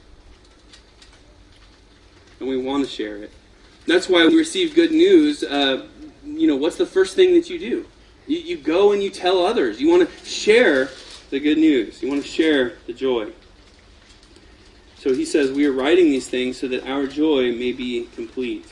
And 2.40 2.49
we 2.49 2.57
want 2.57 2.85
to 2.85 2.90
share 2.90 3.16
it. 3.18 3.31
That's 3.88 4.07
why 4.07 4.27
we 4.27 4.37
receive 4.37 4.74
good 4.74 4.92
news. 4.92 5.42
Uh, 5.42 5.87
you 6.22 6.46
know, 6.46 6.57
what's 6.57 6.77
the 6.77 6.85
first 6.85 7.16
thing 7.16 7.33
that 7.33 7.48
you 7.48 7.59
do? 7.59 7.87
You, 8.27 8.38
you 8.38 8.57
go 8.59 8.92
and 8.92 9.03
you 9.03 9.09
tell 9.09 9.44
others. 9.46 9.81
You 9.81 9.88
want 9.88 10.07
to 10.07 10.24
share 10.27 10.90
the 11.31 11.40
good 11.40 11.57
news. 11.57 12.03
You 12.03 12.11
want 12.11 12.22
to 12.22 12.29
share 12.29 12.74
the 12.87 12.92
joy. 12.92 13.33
So 14.98 15.14
he 15.14 15.24
says, 15.24 15.53
We 15.53 15.64
are 15.64 15.72
writing 15.72 16.11
these 16.11 16.29
things 16.29 16.59
so 16.59 16.68
that 16.68 16.87
our 16.87 17.07
joy 17.07 17.53
may 17.53 17.72
be 17.72 18.09
complete. 18.14 18.70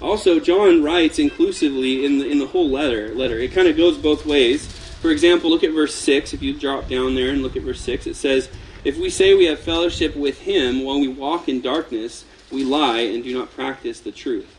Also, 0.00 0.38
John 0.38 0.82
writes 0.82 1.18
inclusively 1.18 2.04
in 2.06 2.18
the, 2.18 2.30
in 2.30 2.38
the 2.38 2.46
whole 2.46 2.70
letter. 2.70 3.12
Letter. 3.12 3.36
It 3.36 3.52
kind 3.52 3.66
of 3.66 3.76
goes 3.76 3.98
both 3.98 4.24
ways. 4.24 4.64
For 5.00 5.10
example, 5.10 5.50
look 5.50 5.64
at 5.64 5.72
verse 5.72 5.94
6. 5.96 6.34
If 6.34 6.40
you 6.40 6.56
drop 6.56 6.88
down 6.88 7.16
there 7.16 7.30
and 7.30 7.42
look 7.42 7.56
at 7.56 7.62
verse 7.62 7.80
6, 7.80 8.06
it 8.06 8.14
says, 8.14 8.48
If 8.84 8.96
we 8.96 9.10
say 9.10 9.34
we 9.34 9.46
have 9.46 9.58
fellowship 9.58 10.14
with 10.14 10.40
him 10.42 10.84
while 10.84 11.00
we 11.00 11.08
walk 11.08 11.48
in 11.48 11.60
darkness, 11.60 12.24
we 12.50 12.64
lie 12.64 13.00
and 13.00 13.22
do 13.22 13.36
not 13.36 13.50
practice 13.52 14.00
the 14.00 14.12
truth. 14.12 14.56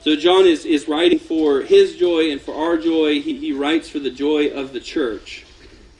So 0.00 0.16
John 0.16 0.46
is, 0.46 0.64
is 0.64 0.88
writing 0.88 1.20
for 1.20 1.60
his 1.60 1.96
joy 1.96 2.32
and 2.32 2.40
for 2.40 2.54
our 2.54 2.76
joy. 2.76 3.20
He, 3.20 3.38
he 3.38 3.52
writes 3.52 3.88
for 3.88 4.00
the 4.00 4.10
joy 4.10 4.48
of 4.48 4.72
the 4.72 4.80
church. 4.80 5.44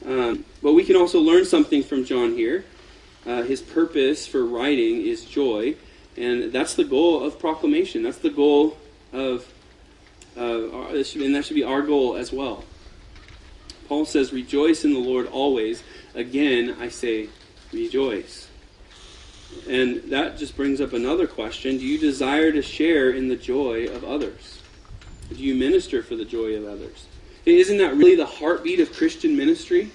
Um, 0.05 0.45
but 0.61 0.73
we 0.73 0.85
can 0.85 0.97
also 0.97 1.21
learn 1.21 1.45
something 1.45 1.85
from 1.85 2.05
John 2.05 2.33
here. 2.33 2.65
Uh, 3.25 3.43
his 3.43 3.63
purpose 3.63 4.27
for 4.27 4.45
writing 4.45 5.03
is 5.03 5.25
joy. 5.25 5.77
And 6.17 6.53
that's 6.53 6.75
the 6.75 6.85
goal 6.85 7.25
of 7.25 7.39
proclamation. 7.39 8.03
That's 8.03 8.19
the 8.19 8.31
goal 8.31 8.77
of, 9.13 9.47
uh, 10.37 10.41
and 10.41 11.35
that 11.35 11.45
should 11.45 11.55
be 11.55 11.65
our 11.65 11.83
goal 11.83 12.17
as 12.17 12.33
well. 12.33 12.65
Paul 13.89 14.05
says, 14.05 14.33
Rejoice 14.33 14.85
in 14.85 14.95
the 14.95 15.01
Lord 15.01 15.29
always. 15.29 15.83
Again, 16.15 16.77
I 16.81 16.89
say, 16.89 17.29
rejoice. 17.73 18.49
And 19.69 20.03
that 20.11 20.39
just 20.39 20.57
brings 20.57 20.81
up 20.81 20.93
another 20.93 21.27
question. 21.27 21.79
Do 21.79 21.87
you 21.87 21.99
desire 21.99 22.53
to 22.53 22.63
share 22.63 23.11
in 23.11 23.29
the 23.29 23.37
joy 23.37 23.87
of 23.87 24.05
others? 24.05 24.61
Do 25.29 25.43
you 25.43 25.55
minister 25.55 26.03
for 26.03 26.17
the 26.17 26.25
joy 26.25 26.57
of 26.57 26.67
others? 26.67 27.07
Isn't 27.47 27.79
that 27.79 27.95
really 27.95 28.17
the 28.17 28.27
heartbeat 28.27 28.81
of 28.81 28.93
Christian 28.93 29.37
ministry? 29.37 29.91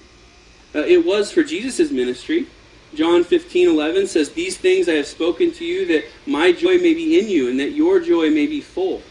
Uh, 0.74 0.80
it 0.80 1.04
was 1.04 1.30
for 1.30 1.42
Jesus' 1.42 1.90
ministry. 1.90 2.46
John 2.94 3.24
15, 3.24 3.68
11 3.68 4.06
says, 4.06 4.30
These 4.30 4.56
things 4.56 4.88
I 4.88 4.94
have 4.94 5.06
spoken 5.06 5.52
to 5.52 5.64
you, 5.64 5.86
that 5.86 6.04
my 6.26 6.52
joy 6.52 6.78
may 6.78 6.94
be 6.94 7.18
in 7.18 7.28
you, 7.28 7.50
and 7.50 7.60
that 7.60 7.72
your 7.72 8.00
joy 8.00 8.30
may 8.30 8.46
be 8.46 8.60
full. 8.60 9.02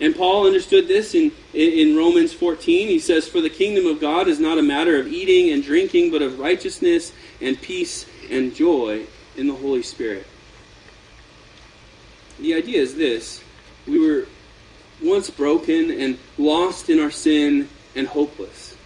And 0.00 0.14
Paul 0.14 0.46
understood 0.46 0.88
this 0.88 1.14
in, 1.14 1.32
in 1.54 1.96
Romans 1.96 2.32
14. 2.32 2.88
He 2.88 2.98
says, 2.98 3.28
For 3.28 3.40
the 3.40 3.50
kingdom 3.50 3.86
of 3.86 4.00
God 4.00 4.28
is 4.28 4.40
not 4.40 4.58
a 4.58 4.62
matter 4.62 4.98
of 4.98 5.06
eating 5.06 5.52
and 5.52 5.62
drinking, 5.62 6.10
but 6.10 6.20
of 6.20 6.38
righteousness 6.38 7.12
and 7.40 7.60
peace 7.60 8.06
and 8.30 8.54
joy 8.54 9.06
in 9.36 9.46
the 9.46 9.54
Holy 9.54 9.82
Spirit. 9.82 10.26
The 12.38 12.54
idea 12.54 12.80
is 12.80 12.94
this 12.94 13.42
we 13.86 13.98
were 13.98 14.26
once 15.02 15.30
broken 15.30 15.90
and 15.90 16.18
lost 16.38 16.90
in 16.90 17.00
our 17.00 17.10
sin 17.10 17.68
and 17.94 18.06
hopeless. 18.06 18.76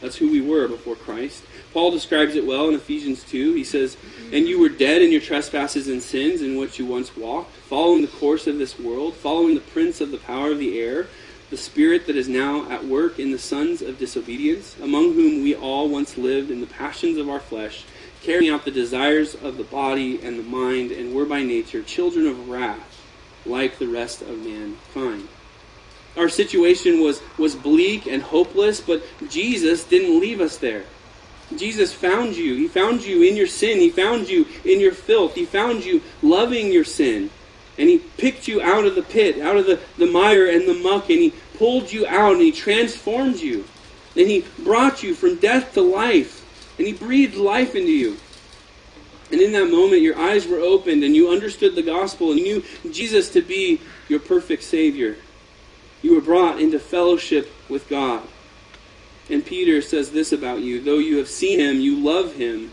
That's 0.00 0.16
who 0.16 0.30
we 0.30 0.40
were 0.40 0.68
before 0.68 0.94
Christ. 0.94 1.42
Paul 1.72 1.90
describes 1.90 2.36
it 2.36 2.46
well 2.46 2.68
in 2.68 2.74
Ephesians 2.74 3.24
2. 3.24 3.54
He 3.54 3.64
says, 3.64 3.96
And 4.32 4.46
you 4.46 4.60
were 4.60 4.68
dead 4.68 5.02
in 5.02 5.10
your 5.10 5.20
trespasses 5.20 5.88
and 5.88 6.02
sins 6.02 6.42
in 6.42 6.56
which 6.56 6.78
you 6.78 6.86
once 6.86 7.16
walked, 7.16 7.52
following 7.68 8.02
the 8.02 8.08
course 8.08 8.46
of 8.46 8.58
this 8.58 8.78
world, 8.78 9.14
following 9.14 9.54
the 9.54 9.60
prince 9.60 10.00
of 10.00 10.10
the 10.10 10.18
power 10.18 10.52
of 10.52 10.58
the 10.58 10.78
air, 10.78 11.06
the 11.50 11.56
spirit 11.56 12.06
that 12.06 12.16
is 12.16 12.28
now 12.28 12.68
at 12.70 12.84
work 12.84 13.18
in 13.18 13.30
the 13.30 13.38
sons 13.38 13.80
of 13.80 13.98
disobedience, 13.98 14.76
among 14.82 15.14
whom 15.14 15.42
we 15.42 15.54
all 15.54 15.88
once 15.88 16.18
lived 16.18 16.50
in 16.50 16.60
the 16.60 16.66
passions 16.66 17.16
of 17.18 17.28
our 17.28 17.40
flesh, 17.40 17.84
carrying 18.26 18.52
out 18.52 18.64
the 18.64 18.70
desires 18.72 19.36
of 19.36 19.56
the 19.56 19.64
body 19.64 20.20
and 20.20 20.36
the 20.36 20.42
mind, 20.42 20.90
and 20.90 21.14
were 21.14 21.24
by 21.24 21.42
nature 21.44 21.82
children 21.82 22.26
of 22.26 22.48
wrath, 22.48 23.00
like 23.46 23.78
the 23.78 23.86
rest 23.86 24.20
of 24.20 24.44
mankind. 24.44 25.28
Our 26.16 26.28
situation 26.28 27.00
was, 27.00 27.22
was 27.38 27.54
bleak 27.54 28.06
and 28.06 28.20
hopeless, 28.20 28.80
but 28.80 29.04
Jesus 29.28 29.84
didn't 29.84 30.18
leave 30.18 30.40
us 30.40 30.56
there. 30.56 30.84
Jesus 31.56 31.92
found 31.92 32.34
you. 32.34 32.56
He 32.56 32.66
found 32.66 33.04
you 33.04 33.22
in 33.22 33.36
your 33.36 33.46
sin. 33.46 33.78
He 33.78 33.90
found 33.90 34.28
you 34.28 34.46
in 34.64 34.80
your 34.80 34.92
filth. 34.92 35.36
He 35.36 35.44
found 35.44 35.84
you 35.84 36.02
loving 36.20 36.72
your 36.72 36.84
sin. 36.84 37.30
And 37.78 37.88
He 37.88 37.98
picked 37.98 38.48
you 38.48 38.60
out 38.60 38.86
of 38.86 38.96
the 38.96 39.02
pit, 39.02 39.40
out 39.40 39.56
of 39.56 39.66
the, 39.66 39.78
the 39.98 40.10
mire 40.10 40.46
and 40.46 40.66
the 40.66 40.74
muck, 40.74 41.10
and 41.10 41.20
He 41.20 41.32
pulled 41.58 41.92
you 41.92 42.06
out 42.08 42.32
and 42.32 42.42
He 42.42 42.50
transformed 42.50 43.36
you. 43.36 43.64
And 44.16 44.26
He 44.26 44.44
brought 44.58 45.04
you 45.04 45.14
from 45.14 45.36
death 45.36 45.74
to 45.74 45.82
life. 45.82 46.42
And 46.78 46.86
He 46.86 46.92
breathed 46.92 47.36
life 47.36 47.74
into 47.74 47.92
you. 47.92 48.16
And 49.30 49.40
in 49.40 49.52
that 49.52 49.70
moment, 49.70 50.02
your 50.02 50.18
eyes 50.18 50.46
were 50.46 50.60
opened 50.60 51.02
and 51.02 51.16
you 51.16 51.30
understood 51.30 51.74
the 51.74 51.82
gospel 51.82 52.30
and 52.30 52.38
you 52.38 52.62
knew 52.84 52.92
Jesus 52.92 53.30
to 53.30 53.42
be 53.42 53.80
your 54.08 54.20
perfect 54.20 54.62
Savior. 54.62 55.16
You 56.02 56.14
were 56.14 56.20
brought 56.20 56.60
into 56.60 56.78
fellowship 56.78 57.52
with 57.68 57.88
God. 57.88 58.22
And 59.28 59.44
Peter 59.44 59.82
says 59.82 60.12
this 60.12 60.30
about 60.30 60.60
you 60.60 60.80
though 60.80 60.98
you 60.98 61.18
have 61.18 61.28
seen 61.28 61.58
him, 61.58 61.80
you 61.80 61.98
love 61.98 62.34
him. 62.34 62.70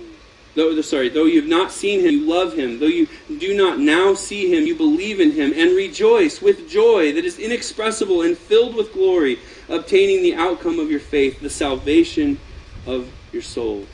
Though, 0.55 0.79
sorry, 0.81 1.09
though 1.09 1.25
you 1.25 1.41
have 1.41 1.49
not 1.49 1.71
seen 1.71 2.01
him, 2.01 2.11
you 2.11 2.29
love 2.29 2.53
him. 2.53 2.77
Though 2.79 2.85
you 2.85 3.07
do 3.39 3.57
not 3.57 3.79
now 3.79 4.13
see 4.13 4.55
him, 4.55 4.67
you 4.67 4.75
believe 4.75 5.19
in 5.19 5.31
him 5.31 5.51
and 5.55 5.75
rejoice 5.75 6.43
with 6.43 6.69
joy 6.69 7.11
that 7.13 7.25
is 7.25 7.39
inexpressible 7.39 8.21
and 8.21 8.37
filled 8.37 8.75
with 8.75 8.93
glory, 8.93 9.39
obtaining 9.67 10.21
the 10.21 10.35
outcome 10.35 10.77
of 10.77 10.91
your 10.91 10.99
faith, 10.99 11.39
the 11.39 11.49
salvation 11.49 12.37
of 12.85 13.11
your 13.31 13.41
souls. 13.41 13.87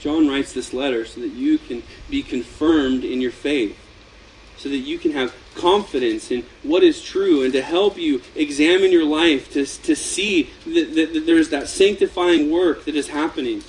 John 0.00 0.28
writes 0.28 0.52
this 0.52 0.72
letter 0.72 1.04
so 1.04 1.20
that 1.20 1.32
you 1.32 1.58
can 1.58 1.82
be 2.08 2.22
confirmed 2.22 3.04
in 3.04 3.20
your 3.20 3.32
faith 3.32 3.78
so 4.58 4.68
that 4.68 4.78
you 4.78 4.98
can 4.98 5.12
have 5.12 5.34
confidence 5.54 6.30
in 6.30 6.44
what 6.62 6.82
is 6.82 7.02
true 7.02 7.44
and 7.44 7.52
to 7.52 7.62
help 7.62 7.96
you 7.96 8.20
examine 8.34 8.92
your 8.92 9.04
life 9.04 9.52
to, 9.52 9.64
to 9.64 9.94
see 9.96 10.50
that, 10.66 10.94
that, 10.94 11.14
that 11.14 11.26
there's 11.26 11.48
that 11.50 11.68
sanctifying 11.68 12.50
work 12.50 12.84
that 12.84 12.96
is 12.96 13.08
happening. 13.08 13.62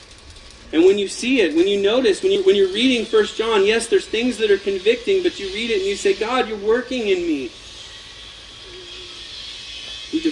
And 0.73 0.83
when 0.83 0.97
you 0.97 1.07
see 1.07 1.41
it, 1.41 1.55
when 1.55 1.67
you 1.67 1.81
notice, 1.81 2.21
when, 2.21 2.31
you, 2.31 2.43
when 2.43 2.55
you're 2.55 2.73
reading 2.73 3.05
First 3.05 3.37
John, 3.37 3.65
yes, 3.65 3.87
there's 3.87 4.07
things 4.07 4.37
that 4.37 4.51
are 4.51 4.57
convicting, 4.57 5.23
but 5.23 5.39
you 5.39 5.47
read 5.47 5.69
it 5.71 5.77
and 5.77 5.85
you 5.85 5.95
say, 5.95 6.13
God, 6.13 6.47
you're 6.47 6.57
working 6.57 7.07
in 7.07 7.19
me. 7.19 7.51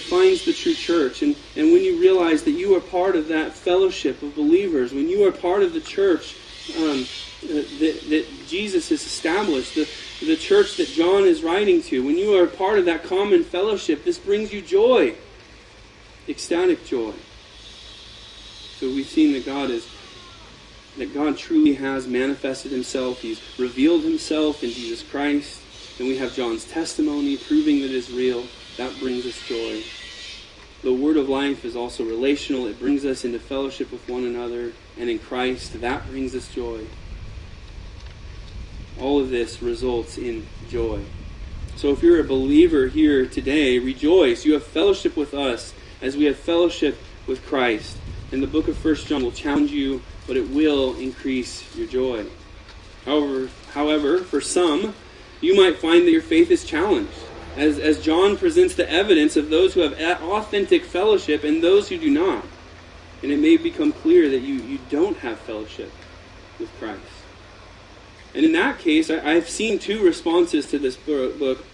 Defines 0.08 0.44
the 0.46 0.54
true 0.54 0.72
church. 0.72 1.22
And, 1.22 1.36
and 1.54 1.70
when 1.70 1.82
you 1.82 2.00
realize 2.00 2.42
that 2.44 2.52
you 2.52 2.74
are 2.74 2.80
part 2.80 3.14
of 3.14 3.28
that 3.28 3.52
fellowship 3.52 4.22
of 4.22 4.34
believers, 4.34 4.92
when 4.92 5.06
you 5.06 5.26
are 5.28 5.32
part 5.32 5.62
of 5.62 5.74
the 5.74 5.80
church 5.80 6.34
um, 6.78 7.04
that, 7.42 8.06
that 8.08 8.26
Jesus 8.46 8.88
has 8.88 9.04
established, 9.04 9.74
the, 9.74 9.86
the 10.24 10.36
church 10.36 10.78
that 10.78 10.88
John 10.88 11.24
is 11.24 11.42
writing 11.42 11.82
to, 11.82 12.02
when 12.02 12.16
you 12.16 12.42
are 12.42 12.46
part 12.46 12.78
of 12.78 12.86
that 12.86 13.04
common 13.04 13.44
fellowship, 13.44 14.02
this 14.04 14.18
brings 14.18 14.50
you 14.50 14.62
joy, 14.62 15.14
ecstatic 16.26 16.86
joy. 16.86 17.12
So 18.78 18.86
we've 18.86 19.06
seen 19.06 19.32
that 19.34 19.44
God 19.44 19.70
is 19.70 19.86
that 20.96 21.12
God 21.14 21.36
truly 21.36 21.74
has 21.74 22.08
manifested 22.08 22.72
himself. 22.72 23.20
He's 23.20 23.40
revealed 23.58 24.04
himself 24.04 24.64
in 24.64 24.70
Jesus 24.70 25.02
Christ. 25.02 25.62
And 25.98 26.08
we 26.08 26.16
have 26.16 26.34
John's 26.34 26.64
testimony 26.64 27.36
proving 27.36 27.80
that 27.80 27.86
it 27.86 27.92
is 27.92 28.10
real. 28.10 28.44
That 28.78 28.98
brings 28.98 29.26
us 29.26 29.46
joy. 29.46 29.82
The 30.82 30.94
word 30.94 31.18
of 31.18 31.28
life 31.28 31.64
is 31.66 31.76
also 31.76 32.04
relational. 32.04 32.66
It 32.66 32.80
brings 32.80 33.04
us 33.04 33.24
into 33.24 33.38
fellowship 33.38 33.92
with 33.92 34.08
one 34.08 34.24
another. 34.24 34.72
And 34.96 35.10
in 35.10 35.18
Christ, 35.18 35.80
that 35.82 36.08
brings 36.08 36.34
us 36.34 36.48
joy 36.48 36.86
all 39.00 39.20
of 39.20 39.30
this 39.30 39.62
results 39.62 40.18
in 40.18 40.46
joy. 40.68 41.00
So 41.76 41.90
if 41.92 42.02
you're 42.02 42.20
a 42.20 42.24
believer 42.24 42.88
here 42.88 43.26
today, 43.26 43.78
rejoice. 43.78 44.44
You 44.44 44.54
have 44.54 44.64
fellowship 44.64 45.16
with 45.16 45.34
us 45.34 45.72
as 46.02 46.16
we 46.16 46.24
have 46.24 46.36
fellowship 46.36 46.98
with 47.26 47.44
Christ. 47.46 47.96
And 48.32 48.42
the 48.42 48.46
book 48.46 48.68
of 48.68 48.76
First 48.76 49.06
John 49.06 49.22
will 49.22 49.32
challenge 49.32 49.70
you, 49.70 50.02
but 50.26 50.36
it 50.36 50.50
will 50.50 50.96
increase 50.96 51.64
your 51.76 51.86
joy. 51.86 52.26
However, 53.04 53.48
however, 53.72 54.18
for 54.18 54.40
some, 54.40 54.94
you 55.40 55.56
might 55.56 55.78
find 55.78 56.06
that 56.06 56.10
your 56.10 56.22
faith 56.22 56.50
is 56.50 56.64
challenged. 56.64 57.12
As, 57.56 57.78
as 57.78 58.02
John 58.02 58.36
presents 58.36 58.74
the 58.74 58.88
evidence 58.90 59.36
of 59.36 59.50
those 59.50 59.74
who 59.74 59.80
have 59.80 59.94
authentic 60.22 60.84
fellowship 60.84 61.44
and 61.44 61.62
those 61.62 61.88
who 61.88 61.98
do 61.98 62.10
not. 62.10 62.44
And 63.22 63.32
it 63.32 63.38
may 63.38 63.56
become 63.56 63.92
clear 63.92 64.28
that 64.28 64.40
you, 64.40 64.54
you 64.54 64.78
don't 64.90 65.16
have 65.18 65.38
fellowship 65.40 65.90
with 66.58 66.70
Christ. 66.78 67.02
And 68.34 68.44
in 68.44 68.52
that 68.52 68.78
case, 68.78 69.10
I, 69.10 69.34
have 69.34 69.48
seen 69.48 69.78
two 69.78 70.04
responses 70.04 70.66
to 70.66 70.78
this 70.78 70.96
book. 70.96 71.64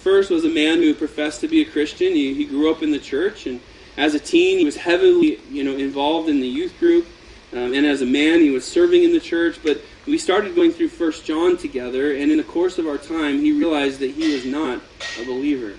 First 0.00 0.30
was 0.30 0.44
a 0.44 0.48
man 0.48 0.78
who 0.78 0.94
professed 0.94 1.40
to 1.40 1.48
be 1.48 1.62
a 1.62 1.64
Christian. 1.64 2.12
He, 2.12 2.34
he 2.34 2.44
grew 2.44 2.70
up 2.70 2.82
in 2.82 2.90
the 2.90 2.98
church, 2.98 3.46
and 3.46 3.60
as 3.96 4.14
a 4.14 4.20
teen, 4.20 4.58
he 4.58 4.64
was 4.64 4.76
heavily, 4.76 5.40
you 5.50 5.64
know, 5.64 5.76
involved 5.76 6.28
in 6.28 6.40
the 6.40 6.46
youth 6.46 6.78
group. 6.78 7.06
Um, 7.52 7.74
and 7.74 7.84
as 7.84 8.00
a 8.00 8.06
man, 8.06 8.40
he 8.40 8.50
was 8.50 8.64
serving 8.64 9.02
in 9.02 9.12
the 9.12 9.20
church. 9.20 9.58
But 9.62 9.82
we 10.06 10.18
started 10.18 10.54
going 10.54 10.72
through 10.72 10.88
First 10.88 11.24
John 11.24 11.56
together, 11.56 12.12
and 12.14 12.30
in 12.30 12.38
the 12.38 12.44
course 12.44 12.78
of 12.78 12.86
our 12.86 12.98
time, 12.98 13.40
he 13.40 13.52
realized 13.52 14.00
that 14.00 14.10
he 14.12 14.32
was 14.32 14.44
not 14.44 14.80
a 15.20 15.24
believer. 15.24 15.74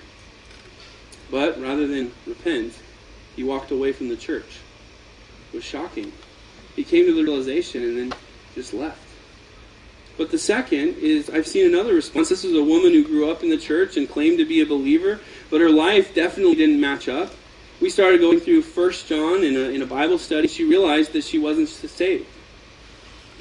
But 1.29 1.61
rather 1.61 1.87
than 1.87 2.11
repent, 2.27 2.73
he 3.35 3.43
walked 3.43 3.71
away 3.71 3.93
from 3.93 4.09
the 4.09 4.17
church. 4.17 4.59
It 5.53 5.55
was 5.55 5.63
shocking. 5.63 6.11
He 6.75 6.83
came 6.83 7.05
to 7.05 7.13
the 7.13 7.23
realization 7.23 7.83
and 7.83 7.97
then 7.97 8.13
just 8.53 8.73
left. 8.73 8.99
But 10.17 10.29
the 10.29 10.37
second 10.37 10.97
is 10.97 11.29
I've 11.29 11.47
seen 11.47 11.65
another 11.65 11.93
response. 11.93 12.29
This 12.29 12.43
is 12.43 12.55
a 12.55 12.63
woman 12.63 12.91
who 12.91 13.03
grew 13.03 13.31
up 13.31 13.43
in 13.43 13.49
the 13.49 13.57
church 13.57 13.97
and 13.97 14.09
claimed 14.09 14.37
to 14.39 14.45
be 14.45 14.61
a 14.61 14.65
believer, 14.65 15.19
but 15.49 15.61
her 15.61 15.69
life 15.69 16.13
definitely 16.13 16.55
didn't 16.55 16.79
match 16.79 17.07
up. 17.07 17.33
We 17.81 17.89
started 17.89 18.21
going 18.21 18.39
through 18.39 18.61
First 18.61 19.07
John 19.07 19.43
in 19.43 19.55
a, 19.55 19.73
in 19.73 19.81
a 19.81 19.87
Bible 19.87 20.19
study. 20.19 20.47
She 20.47 20.63
realized 20.65 21.13
that 21.13 21.23
she 21.23 21.39
wasn't 21.39 21.67
saved. 21.67 22.27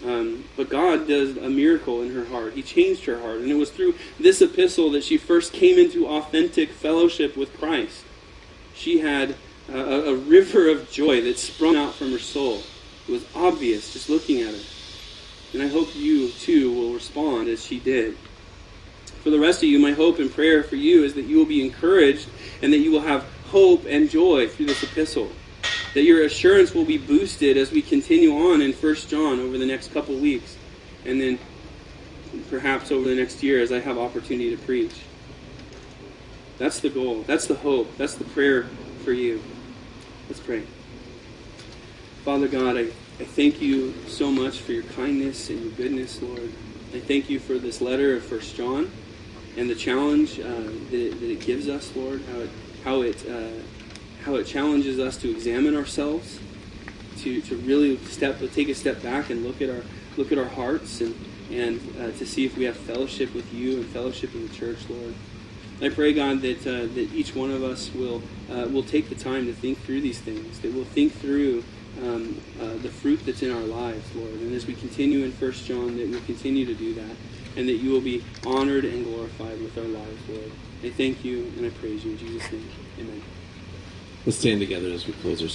Um, 0.03 0.45
but 0.57 0.71
God 0.71 1.07
does 1.07 1.37
a 1.37 1.51
miracle 1.51 2.01
in 2.01 2.15
her 2.15 2.25
heart. 2.25 2.55
He 2.55 2.63
changed 2.63 3.05
her 3.05 3.21
heart. 3.21 3.41
And 3.41 3.51
it 3.51 3.55
was 3.55 3.71
through 3.71 3.97
this 4.19 4.41
epistle 4.41 4.93
that 4.93 5.05
she 5.05 5.19
first 5.19 5.53
came 5.53 5.79
into 5.79 6.09
authentic 6.09 6.71
fellowship 6.71 7.37
with 7.37 7.55
Christ. 7.59 8.03
She 8.75 9.01
had 9.01 9.35
a, 9.69 9.79
a 9.79 10.15
river 10.15 10.71
of 10.71 10.91
joy 10.91 11.21
that 11.21 11.39
sprung 11.39 11.77
out 11.77 11.95
from 11.95 12.11
her 12.13 12.19
soul. 12.19 12.63
It 13.07 13.13
was 13.13 13.27
obvious 13.35 13.93
just 13.93 14.09
looking 14.09 14.41
at 14.41 14.55
her. 14.55 14.61
And 15.53 15.63
I 15.63 15.67
hope 15.67 15.95
you, 15.95 16.31
too, 16.31 16.73
will 16.73 16.95
respond 16.95 17.49
as 17.49 17.63
she 17.63 17.79
did. 17.79 18.17
For 19.23 19.29
the 19.29 19.39
rest 19.39 19.63
of 19.63 19.69
you, 19.69 19.79
my 19.79 19.93
hope 19.93 20.19
and 20.19 20.33
prayer 20.33 20.63
for 20.63 20.77
you 20.77 21.05
is 21.05 21.13
that 21.13 21.27
you 21.27 21.37
will 21.37 21.45
be 21.45 21.63
encouraged 21.63 22.27
and 22.63 22.73
that 22.73 22.79
you 22.79 22.91
will 22.91 23.03
have 23.03 23.27
hope 23.51 23.85
and 23.89 24.09
joy 24.09 24.49
through 24.49 24.67
this 24.67 24.83
epistle 24.83 25.31
that 25.95 26.03
your 26.03 26.25
assurance 26.25 26.73
will 26.73 26.85
be 26.85 26.99
boosted 26.99 27.57
as 27.57 27.73
we 27.73 27.83
continue 27.83 28.33
on 28.33 28.61
in 28.61 28.73
1 28.73 28.95
John 29.09 29.41
over 29.41 29.59
the 29.59 29.67
next 29.67 29.93
couple 29.93 30.17
weeks, 30.17 30.57
and 31.05 31.21
then 31.21 31.39
perhaps 32.49 32.93
over 32.93 33.09
the 33.09 33.15
next 33.15 33.43
year 33.43 33.61
as 33.61 33.73
I 33.73 33.81
have 33.81 33.99
opportunity 33.99 34.55
to 34.55 34.63
preach. 34.63 34.95
That's 36.59 36.81
the 36.81 36.91
goal. 36.91 37.23
That's 37.23 37.47
the 37.47 37.57
hope. 37.57 37.97
That's 37.97 38.15
the 38.15 38.25
prayer 38.25 38.65
for 39.05 39.13
you. 39.13 39.43
Let's 40.29 40.41
pray. 40.41 40.63
Father 42.25 42.47
God, 42.47 42.77
I, 42.77 42.83
I 43.19 43.25
thank 43.25 43.61
you 43.61 43.95
so 44.07 44.31
much 44.31 44.61
for 44.61 44.73
your 44.73 44.85
kindness 44.85 45.51
and 45.51 45.61
your 45.61 45.73
goodness, 45.73 46.23
Lord. 46.23 46.53
I 46.95 47.01
thank 47.01 47.31
you 47.31 47.41
for 47.41 47.59
this 47.59 47.81
letter 47.81 48.15
of 48.15 48.31
1 48.31 48.41
John 48.55 48.91
and 49.57 49.69
the 49.69 49.75
challenge 49.75 50.39
uh, 50.39 50.45
that, 50.45 50.93
it, 50.93 51.21
that, 51.21 51.31
it, 51.31 51.41
gives 51.41 51.69
us, 51.69 51.95
Lord, 51.97 52.21
how 52.31 52.41
it, 52.41 52.51
how 52.85 53.03
it 53.03 53.29
uh, 53.29 53.63
how 54.25 54.35
it 54.37 54.47
challenges 54.47 54.99
us 54.99 55.17
to 55.19 55.31
examine 55.31 55.75
ourselves, 55.77 56.41
to, 57.19 57.41
to 57.43 57.57
really 57.57 57.97
step 57.99 58.39
take 58.53 58.69
a 58.69 58.75
step 58.75 59.03
back 59.03 59.31
and 59.31 59.45
look 59.45 59.61
at 59.63 59.71
our 59.71 59.83
look 60.17 60.33
at 60.33 60.39
our 60.39 60.49
hearts 60.49 61.01
and 61.01 61.15
and 61.51 61.81
uh, 61.99 62.11
to 62.13 62.27
see 62.27 62.45
if 62.45 62.57
we 62.57 62.65
have 62.65 62.77
fellowship 62.77 63.35
with 63.35 63.53
you 63.53 63.79
and 63.79 63.87
fellowship 63.87 64.35
in 64.35 64.47
the 64.47 64.55
church, 64.55 64.79
Lord. 64.89 65.15
I 65.83 65.89
pray, 65.89 66.13
God, 66.13 66.43
that 66.43 66.67
uh, 66.67 66.93
that 66.95 67.09
each 67.15 67.35
one 67.35 67.51
of 67.51 67.63
us 67.63 67.93
will 67.95 68.23
uh, 68.51 68.69
will 68.71 68.83
take 68.83 69.09
the 69.09 69.15
time 69.15 69.47
to 69.47 69.53
think 69.53 69.79
through 69.79 70.03
these 70.03 70.21
things. 70.21 70.61
That 70.61 70.73
we'll 70.73 70.85
think 70.85 71.13
through 71.13 71.65
um, 72.03 72.41
uh, 72.61 72.75
the 72.83 72.91
fruit 72.91 73.21
that's 73.25 73.43
in 73.43 73.51
our 73.51 73.63
lives, 73.63 74.15
Lord. 74.15 74.33
And 74.33 74.55
as 74.55 74.67
we 74.67 74.75
continue 74.75 75.25
in 75.25 75.33
First 75.33 75.67
John, 75.67 75.97
that 75.97 76.09
we'll 76.09 76.21
continue 76.23 76.67
to 76.67 76.75
do 76.75 76.95
that, 76.95 77.17
and 77.57 77.69
that 77.69 77.77
you 77.77 77.91
will 77.91 78.01
be 78.01 78.23
honored 78.47 78.85
and 78.85 79.05
glorified 79.05 79.61
with 79.61 79.77
our 79.79 79.85
lives, 79.85 80.29
Lord. 80.29 80.53
I 80.83 80.91
thank 80.91 81.25
you 81.25 81.53
and 81.57 81.67
I 81.67 81.71
praise 81.71 82.05
you 82.05 82.13
in 82.13 82.19
Jesus' 82.19 82.51
name. 82.53 82.69
Amen. 82.99 83.23
Let's 84.25 84.39
stand 84.39 84.61
together 84.61 84.89
as 84.89 85.07
we 85.07 85.13
close 85.15 85.43
our 85.43 85.49